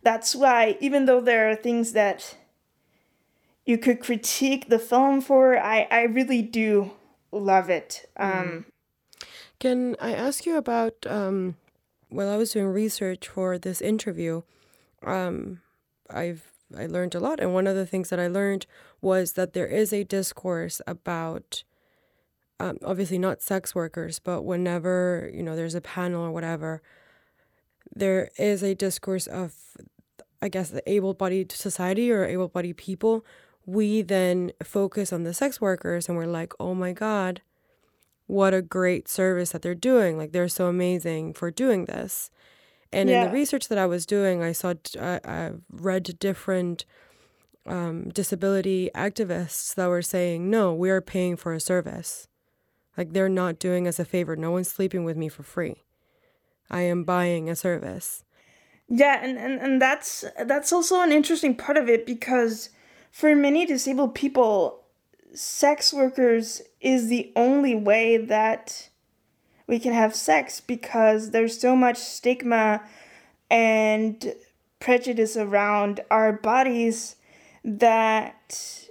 [0.03, 2.37] that's why even though there are things that
[3.65, 6.93] you could critique the film for, I I really do
[7.31, 8.09] love it.
[8.17, 8.67] Um,
[9.61, 11.57] Can I ask you about um,
[12.09, 14.43] while I was doing research for this interview,
[15.05, 15.61] um,
[16.11, 18.67] I've I learned a lot, and one of the things that I learned
[19.01, 21.65] was that there is a discourse about,
[22.59, 26.81] um, obviously not sex workers, but whenever you know there's a panel or whatever,
[27.95, 29.55] there is a discourse of,
[30.41, 33.25] I guess, the able-bodied society or able-bodied people.
[33.67, 37.43] We then focus on the sex workers, and we're like, oh my god,
[38.27, 40.17] what a great service that they're doing!
[40.17, 42.31] Like they're so amazing for doing this.
[42.93, 46.85] And in the research that I was doing, I saw I, I read different
[47.67, 52.29] um, disability activists that were saying, "No, we are paying for a service.
[52.97, 54.37] Like they're not doing us a favor.
[54.37, 55.85] No one's sleeping with me for free.
[56.71, 58.25] I am buying a service."
[58.89, 62.69] Yeah, and, and, and that's that's also an interesting part of it because
[63.11, 64.85] for many disabled people,
[65.33, 68.91] sex workers is the only way that
[69.67, 72.83] we can have sex because there's so much stigma
[73.51, 74.35] and
[74.81, 77.17] prejudice around our bodies
[77.65, 78.89] that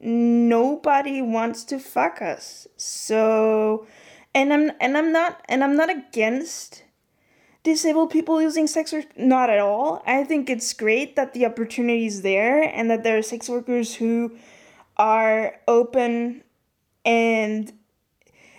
[0.00, 2.66] nobody wants to fuck us.
[2.76, 3.86] So
[4.34, 6.84] and I'm and I'm not and I'm not against
[7.62, 12.06] disabled people using sex work not at all i think it's great that the opportunity
[12.06, 14.30] is there and that there are sex workers who
[14.96, 16.42] are open
[17.04, 17.72] and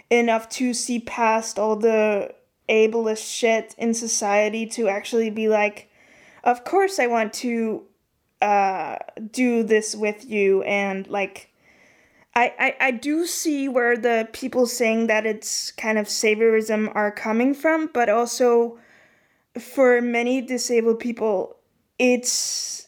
[0.10, 2.34] enough to see past all the
[2.68, 5.90] ableist shit in society to actually be like
[6.44, 7.84] of course i want to
[8.42, 8.96] uh,
[9.32, 11.50] do this with you and like
[12.36, 17.12] I, I, I do see where the people saying that it's kind of saviorism are
[17.12, 18.78] coming from, but also
[19.60, 21.58] for many disabled people,
[21.98, 22.88] it's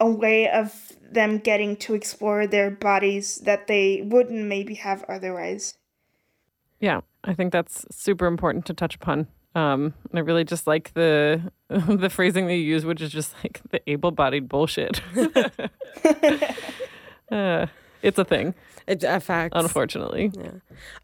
[0.00, 5.74] a way of them getting to explore their bodies that they wouldn't maybe have otherwise.
[6.80, 9.26] Yeah, I think that's super important to touch upon.
[9.54, 13.34] Um, and I really just like the the phrasing that you use, which is just
[13.42, 15.00] like the able-bodied bullshit.
[17.32, 17.66] uh,
[18.02, 18.54] it's a thing,
[18.86, 19.54] It's a fact.
[19.56, 20.30] unfortunately.
[20.34, 20.50] Yeah.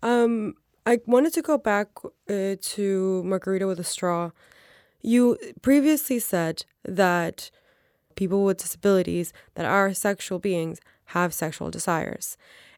[0.02, 0.54] Um,
[0.86, 1.88] I wanted to go back
[2.28, 4.30] uh, to Margarita with a Straw.
[5.02, 7.50] You previously said that
[8.14, 12.36] people with disabilities that are sexual beings have sexual desires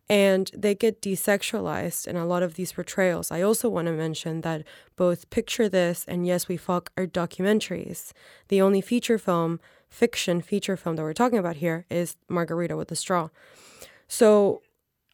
[0.08, 3.30] and they get desexualized in a lot of these portrayals.
[3.30, 8.12] I also want to mention that both Picture This and Yes We Fuck are documentaries.
[8.48, 12.92] The only feature film, fiction feature film that we're talking about here is Margarita with
[12.92, 13.30] a Straw.
[14.06, 14.62] So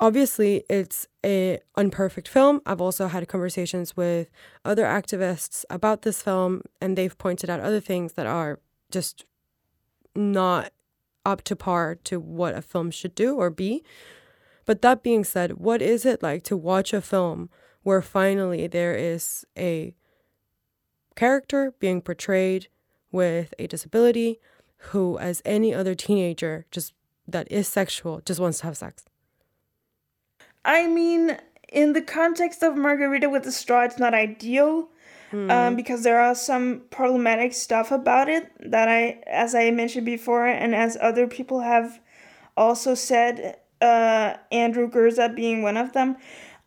[0.01, 4.28] obviously it's a unperfect film i've also had conversations with
[4.64, 8.59] other activists about this film and they've pointed out other things that are
[8.90, 9.24] just
[10.16, 10.72] not
[11.24, 13.82] up to par to what a film should do or be
[14.67, 17.49] but that being said what is it like to watch a film
[17.83, 19.95] where finally there is a
[21.17, 22.69] character being portrayed
[23.11, 24.41] with a disability
[24.91, 26.95] who as any other teenager just
[27.29, 29.05] that is sexual just wants to have sex
[30.65, 31.39] I mean,
[31.69, 34.89] in the context of Margarita with the Straw, it's not ideal.
[35.49, 40.47] Um, because there are some problematic stuff about it that I, as I mentioned before,
[40.47, 42.01] and as other people have
[42.55, 46.16] also said, uh, Andrew Gurza being one of them.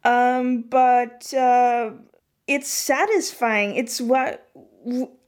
[0.04, 1.92] Um, but uh,
[2.48, 3.76] it's satisfying.
[3.76, 4.52] It's what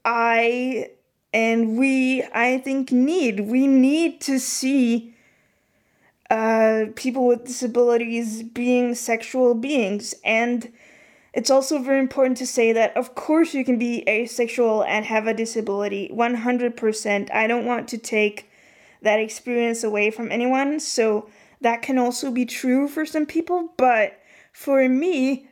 [0.05, 0.91] I
[1.33, 3.41] and we, I think, need.
[3.41, 5.13] We need to see
[6.29, 10.15] uh, people with disabilities being sexual beings.
[10.23, 10.71] And
[11.33, 15.27] it's also very important to say that, of course, you can be asexual and have
[15.27, 17.31] a disability 100%.
[17.33, 18.49] I don't want to take
[19.01, 20.79] that experience away from anyone.
[20.79, 21.29] So
[21.61, 23.73] that can also be true for some people.
[23.77, 24.19] But
[24.53, 25.47] for me,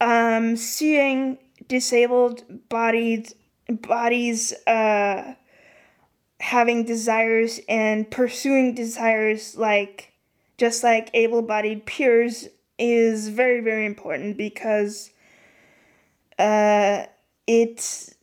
[0.00, 3.32] um, seeing disabled bodied
[3.68, 5.34] bodies uh,
[6.40, 10.12] having desires and pursuing desires like
[10.56, 12.48] just like able-bodied peers
[12.78, 15.10] is very very important because
[16.38, 17.04] uh,
[17.46, 18.14] it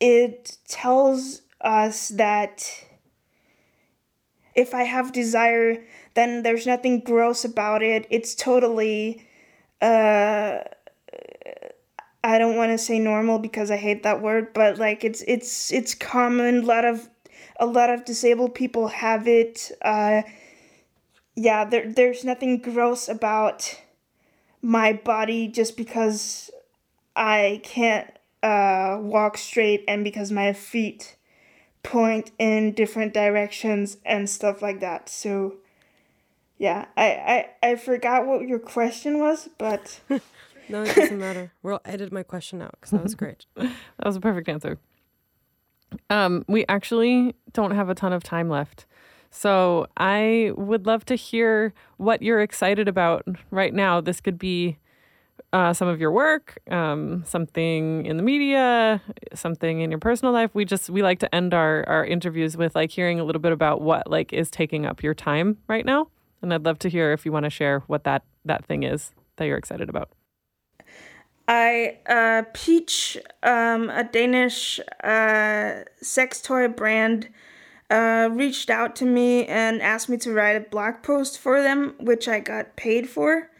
[0.00, 2.86] it tells us that
[4.54, 8.06] if I have desire, then there's nothing gross about it.
[8.10, 9.26] It's totally
[9.80, 10.58] uh
[12.22, 15.72] I don't want to say normal because I hate that word, but like it's it's
[15.72, 16.58] it's common.
[16.58, 17.08] A lot of
[17.58, 19.70] a lot of disabled people have it.
[19.82, 20.22] Uh,
[21.34, 23.80] yeah, there there's nothing gross about
[24.60, 26.50] my body just because
[27.16, 28.10] I can't
[28.42, 31.16] uh, walk straight and because my feet
[31.82, 35.08] point in different directions and stuff like that.
[35.08, 35.54] So
[36.60, 40.00] yeah, I, I, I forgot what your question was, but
[40.68, 41.52] No, it doesn't matter.
[41.62, 43.46] We'll edit my question out because that was great.
[43.56, 43.72] That
[44.04, 44.78] was a perfect answer.
[46.08, 48.86] Um, we actually don't have a ton of time left.
[49.30, 54.00] So I would love to hear what you're excited about right now.
[54.00, 54.78] This could be
[55.52, 59.00] uh, some of your work, um, something in the media,
[59.34, 60.50] something in your personal life.
[60.52, 63.52] We just we like to end our our interviews with like hearing a little bit
[63.52, 66.08] about what like is taking up your time right now.
[66.42, 69.12] And I'd love to hear if you want to share what that that thing is
[69.36, 70.10] that you're excited about.
[71.46, 77.28] I uh, Peach, um, a Danish uh, sex toy brand,
[77.90, 81.94] uh, reached out to me and asked me to write a blog post for them,
[81.98, 83.50] which I got paid for.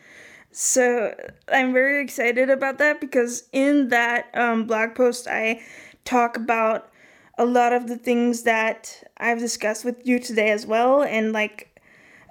[0.52, 1.14] So
[1.52, 5.60] I'm very excited about that because in that um, blog post, I
[6.04, 6.90] talk about
[7.38, 11.69] a lot of the things that I've discussed with you today as well, and like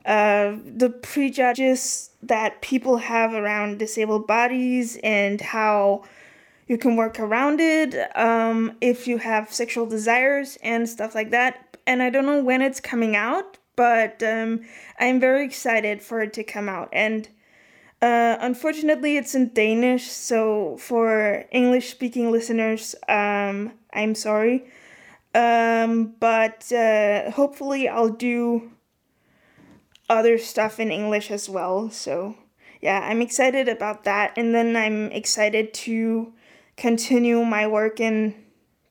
[0.10, 6.04] the prejudices that people have around disabled bodies and how
[6.68, 11.78] you can work around it um, if you have sexual desires and stuff like that.
[11.88, 14.62] And I don't know when it's coming out, but um,
[15.00, 16.90] I'm very excited for it to come out.
[16.92, 17.28] And
[18.02, 24.66] uh, unfortunately, it's in Danish, so for English speaking listeners, um, I'm sorry.
[25.36, 28.72] Um, but uh, hopefully, I'll do
[30.10, 31.90] other stuff in English as well.
[31.90, 32.36] So,
[32.82, 34.34] yeah, I'm excited about that.
[34.38, 36.34] And then I'm excited to
[36.78, 38.36] continue my work in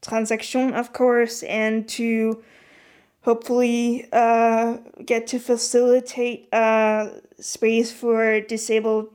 [0.00, 2.42] transaction, of course, and to
[3.22, 7.08] hopefully uh, get to facilitate uh,
[7.38, 9.10] space for disabled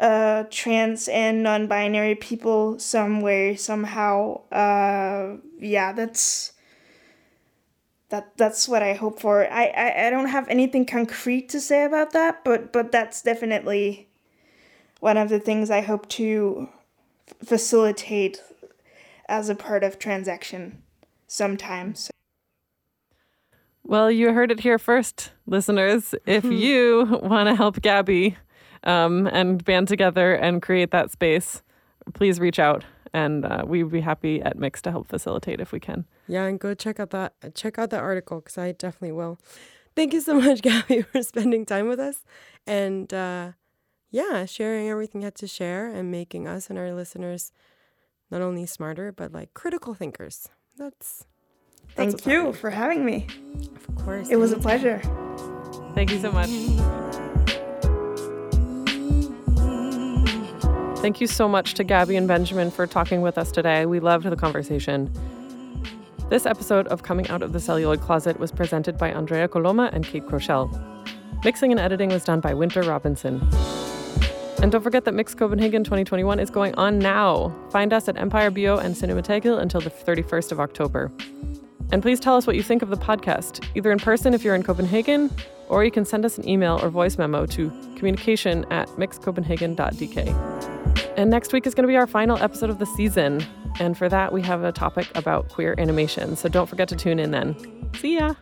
[0.00, 6.51] uh, trans and non-binary people somewhere somehow uh, yeah that's
[8.12, 9.50] that that's what i hope for.
[9.50, 14.08] I, I i don't have anything concrete to say about that but but that's definitely
[15.00, 16.68] one of the things i hope to
[17.26, 18.40] f- facilitate
[19.28, 20.82] as a part of transaction
[21.26, 22.10] sometimes.
[23.84, 26.14] Well, you heard it here first, listeners.
[26.26, 28.36] If you want to help Gabby
[28.84, 31.62] um, and band together and create that space,
[32.12, 35.80] please reach out, and uh, we'd be happy at Mix to help facilitate if we
[35.80, 36.04] can.
[36.28, 39.38] Yeah, and go check out that check out that article because I definitely will.
[39.94, 42.24] Thank you so much, Gabby, for spending time with us,
[42.66, 43.52] and uh,
[44.10, 47.52] yeah, sharing everything you had to share and making us and our listeners
[48.30, 50.48] not only smarter but like critical thinkers.
[50.76, 51.26] That's
[51.90, 53.26] thank what's you for having me
[53.76, 55.02] of course it was a pleasure
[55.94, 57.28] Thank you so much.
[61.02, 63.86] Thank you so much to Gabby and Benjamin for talking with us today.
[63.86, 65.10] We loved the conversation.
[66.30, 70.06] This episode of Coming Out of the Celluloid Closet was presented by Andrea Coloma and
[70.06, 70.70] Kate Crochelle.
[71.44, 73.40] Mixing and editing was done by Winter Robinson.
[74.62, 77.52] And don't forget that Mix Copenhagen 2021 is going on now.
[77.72, 81.10] Find us at Empire Bio and Cinemateket until the 31st of October.
[81.92, 84.54] And please tell us what you think of the podcast, either in person if you're
[84.54, 85.30] in Copenhagen,
[85.68, 91.16] or you can send us an email or voice memo to communication at mixcopenhagen.dk.
[91.16, 93.44] And next week is going to be our final episode of the season.
[93.78, 96.36] And for that, we have a topic about queer animation.
[96.36, 97.54] So don't forget to tune in then.
[97.94, 98.34] See ya!